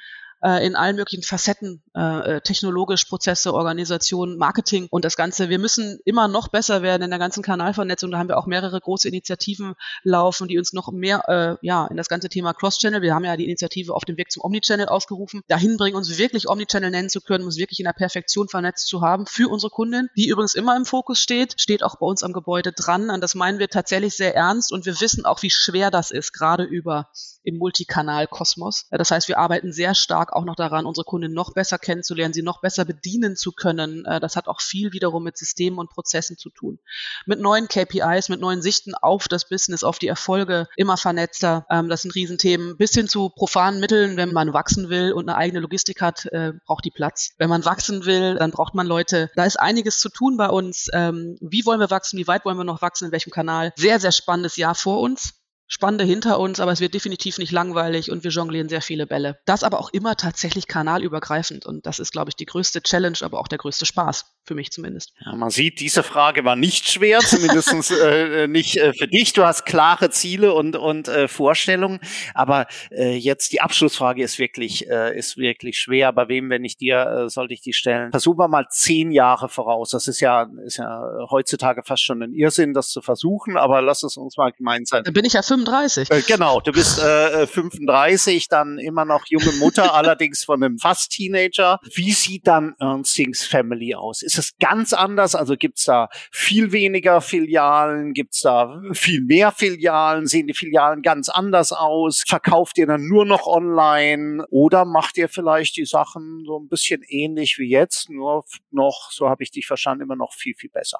[0.43, 5.49] äh, in allen möglichen Facetten, äh, äh, technologisch, Prozesse, Organisation, Marketing und das Ganze.
[5.49, 8.11] Wir müssen immer noch besser werden in der ganzen Kanalvernetzung.
[8.11, 11.97] Da haben wir auch mehrere große Initiativen laufen, die uns noch mehr äh, ja, in
[11.97, 15.41] das ganze Thema Cross-Channel, wir haben ja die Initiative auf dem Weg zum Omnichannel ausgerufen,
[15.47, 19.01] dahin bringen, uns wirklich Omnichannel nennen zu können, uns wirklich in der Perfektion vernetzt zu
[19.01, 22.33] haben für unsere Kunden, die übrigens immer im Fokus steht, steht auch bei uns am
[22.33, 23.09] Gebäude dran.
[23.09, 26.33] Und das meinen wir tatsächlich sehr ernst und wir wissen auch, wie schwer das ist,
[26.33, 27.09] gerade über
[27.43, 28.87] im Multikanal-Kosmos.
[28.91, 32.41] Das heißt, wir arbeiten sehr stark auch noch daran, unsere Kunden noch besser kennenzulernen, sie
[32.41, 34.05] noch besser bedienen zu können.
[34.05, 36.79] Äh, das hat auch viel wiederum mit Systemen und Prozessen zu tun.
[37.25, 41.65] Mit neuen KPIs, mit neuen Sichten auf das Business, auf die Erfolge, immer vernetzter.
[41.69, 42.77] Ähm, das sind Riesenthemen.
[42.77, 46.53] Bis hin zu profanen Mitteln, wenn man wachsen will und eine eigene Logistik hat, äh,
[46.65, 47.31] braucht die Platz.
[47.37, 49.29] Wenn man wachsen will, dann braucht man Leute.
[49.35, 50.87] Da ist einiges zu tun bei uns.
[50.93, 52.17] Ähm, wie wollen wir wachsen?
[52.17, 53.05] Wie weit wollen wir noch wachsen?
[53.05, 53.73] In welchem Kanal?
[53.75, 55.38] Sehr, sehr spannendes Jahr vor uns.
[55.71, 59.39] Spannende hinter uns, aber es wird definitiv nicht langweilig und wir jonglieren sehr viele Bälle.
[59.45, 63.39] Das aber auch immer tatsächlich kanalübergreifend und das ist, glaube ich, die größte Challenge, aber
[63.39, 65.13] auch der größte Spaß, für mich zumindest.
[65.23, 69.33] Ja, man sieht, diese Frage war nicht schwer, zumindest äh, nicht äh, für dich.
[69.33, 71.99] Du hast klare Ziele und, und äh, Vorstellungen,
[72.33, 76.07] aber äh, jetzt die Abschlussfrage ist wirklich, äh, ist wirklich schwer.
[76.07, 78.09] Aber wem, wenn ich dir, äh, sollte ich die stellen?
[78.09, 79.91] Versuchen wir mal zehn Jahre voraus.
[79.91, 84.01] Das ist ja, ist ja heutzutage fast schon ein Irrsinn, das zu versuchen, aber lass
[84.01, 85.03] es uns mal gemeinsam.
[85.03, 86.09] Da bin ich ja 35.
[86.09, 91.11] Äh, genau, du bist äh, 35, dann immer noch junge Mutter, allerdings von einem fast
[91.11, 91.79] Teenager.
[91.93, 94.23] Wie sieht dann Ernstings Family aus?
[94.23, 95.35] Ist es ganz anders?
[95.35, 98.13] Also gibt's da viel weniger Filialen?
[98.13, 100.25] Gibt's da viel mehr Filialen?
[100.25, 102.23] Sehen die Filialen ganz anders aus?
[102.27, 104.45] Verkauft ihr dann nur noch online?
[104.49, 109.29] Oder macht ihr vielleicht die Sachen so ein bisschen ähnlich wie jetzt, nur noch, so
[109.29, 110.99] habe ich dich verstanden, immer noch viel, viel besser?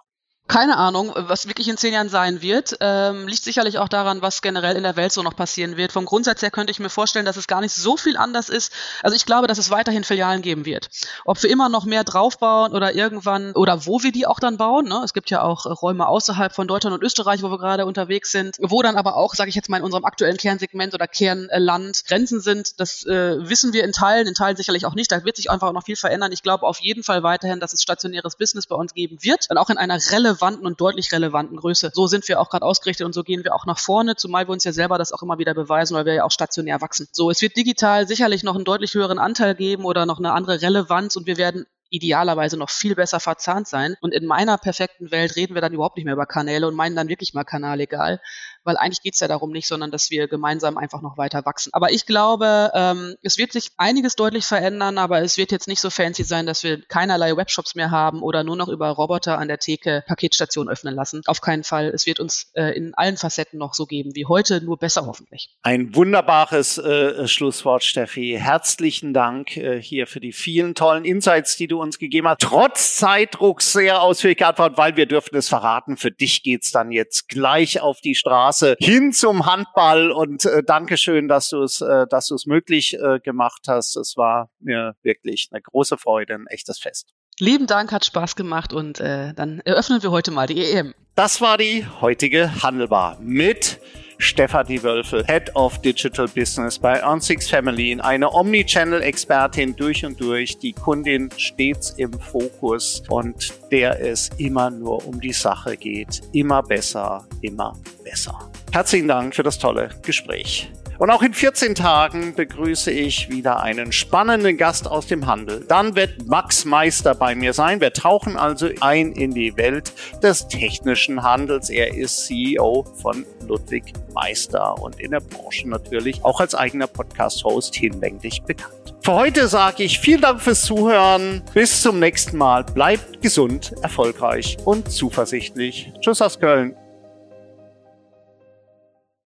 [0.49, 2.75] Keine Ahnung, was wirklich in zehn Jahren sein wird.
[2.79, 5.91] Ähm, liegt sicherlich auch daran, was generell in der Welt so noch passieren wird.
[5.91, 8.73] Vom Grundsatz her könnte ich mir vorstellen, dass es gar nicht so viel anders ist.
[9.03, 10.89] Also ich glaube, dass es weiterhin Filialen geben wird.
[11.23, 14.85] Ob wir immer noch mehr draufbauen oder irgendwann oder wo wir die auch dann bauen.
[14.85, 14.99] Ne?
[15.05, 18.57] Es gibt ja auch Räume außerhalb von Deutschland und Österreich, wo wir gerade unterwegs sind,
[18.59, 22.41] wo dann aber auch, sage ich jetzt mal, in unserem aktuellen Kernsegment oder Kernland Grenzen
[22.41, 22.79] sind.
[22.79, 25.11] Das äh, wissen wir in Teilen, in Teilen sicherlich auch nicht.
[25.11, 26.31] Da wird sich einfach noch viel verändern.
[26.31, 29.45] Ich glaube auf jeden Fall weiterhin, dass es stationäres Business bei uns geben wird.
[29.51, 31.91] Und auch in einer relevanten relevanten und deutlich relevanten Größe.
[31.93, 34.53] So sind wir auch gerade ausgerichtet und so gehen wir auch nach vorne, zumal wir
[34.53, 37.07] uns ja selber das auch immer wieder beweisen, weil wir ja auch stationär wachsen.
[37.11, 40.61] So, es wird digital sicherlich noch einen deutlich höheren Anteil geben oder noch eine andere
[40.61, 43.95] Relevanz und wir werden idealerweise noch viel besser verzahnt sein.
[44.01, 46.95] Und in meiner perfekten Welt reden wir dann überhaupt nicht mehr über Kanäle und meinen
[46.95, 48.21] dann wirklich mal Kanal egal,
[48.69, 51.71] weil eigentlich geht's ja darum nicht, sondern dass wir gemeinsam einfach noch weiter wachsen.
[51.73, 55.81] Aber ich glaube, ähm, es wird sich einiges deutlich verändern, aber es wird jetzt nicht
[55.81, 59.47] so fancy sein, dass wir keinerlei Webshops mehr haben oder nur noch über Roboter an
[59.47, 61.23] der Theke Paketstationen öffnen lassen.
[61.25, 61.87] Auf keinen Fall.
[61.87, 65.49] Es wird uns äh, in allen Facetten noch so geben wie heute, nur besser hoffentlich.
[65.63, 68.37] Ein wunderbares äh, Schlusswort, Steffi.
[68.39, 72.41] Herzlichen Dank äh, hier für die vielen tollen Insights, die du uns gegeben hast.
[72.41, 75.97] Trotz Zeitdrucks sehr ausführlich geantwortet, weil wir dürfen es verraten.
[75.97, 80.63] Für dich geht's dann jetzt gleich auf die Straße Straße hin zum Handball und äh,
[80.63, 83.95] Dankeschön, dass du es, äh, dass du es möglich äh, gemacht hast.
[83.95, 87.13] Es war mir wirklich eine große Freude, ein echtes Fest.
[87.39, 90.93] Lieben Dank, hat Spaß gemacht und äh, dann eröffnen wir heute mal die EM.
[91.15, 93.79] Das war die heutige Handelbar mit
[94.21, 100.73] Stefanie Wölfel, Head of Digital Business bei Earnsix Family, eine Omnichannel-Expertin durch und durch, die
[100.73, 106.21] Kundin stets im Fokus und der es immer nur um die Sache geht.
[106.33, 108.51] Immer besser, immer besser.
[108.71, 110.71] Herzlichen Dank für das tolle Gespräch.
[110.99, 115.65] Und auch in 14 Tagen begrüße ich wieder einen spannenden Gast aus dem Handel.
[115.65, 117.79] Dann wird Max Meister bei mir sein.
[117.79, 121.69] Wir tauchen also ein in die Welt des technischen Handels.
[121.69, 127.75] Er ist CEO von Ludwig Meister und in der Branche natürlich auch als eigener Podcast-Host
[127.75, 128.93] hinlänglich bekannt.
[129.01, 131.41] Für heute sage ich vielen Dank fürs Zuhören.
[131.53, 132.65] Bis zum nächsten Mal.
[132.65, 135.93] Bleibt gesund, erfolgreich und zuversichtlich.
[136.01, 136.75] Tschüss aus Köln.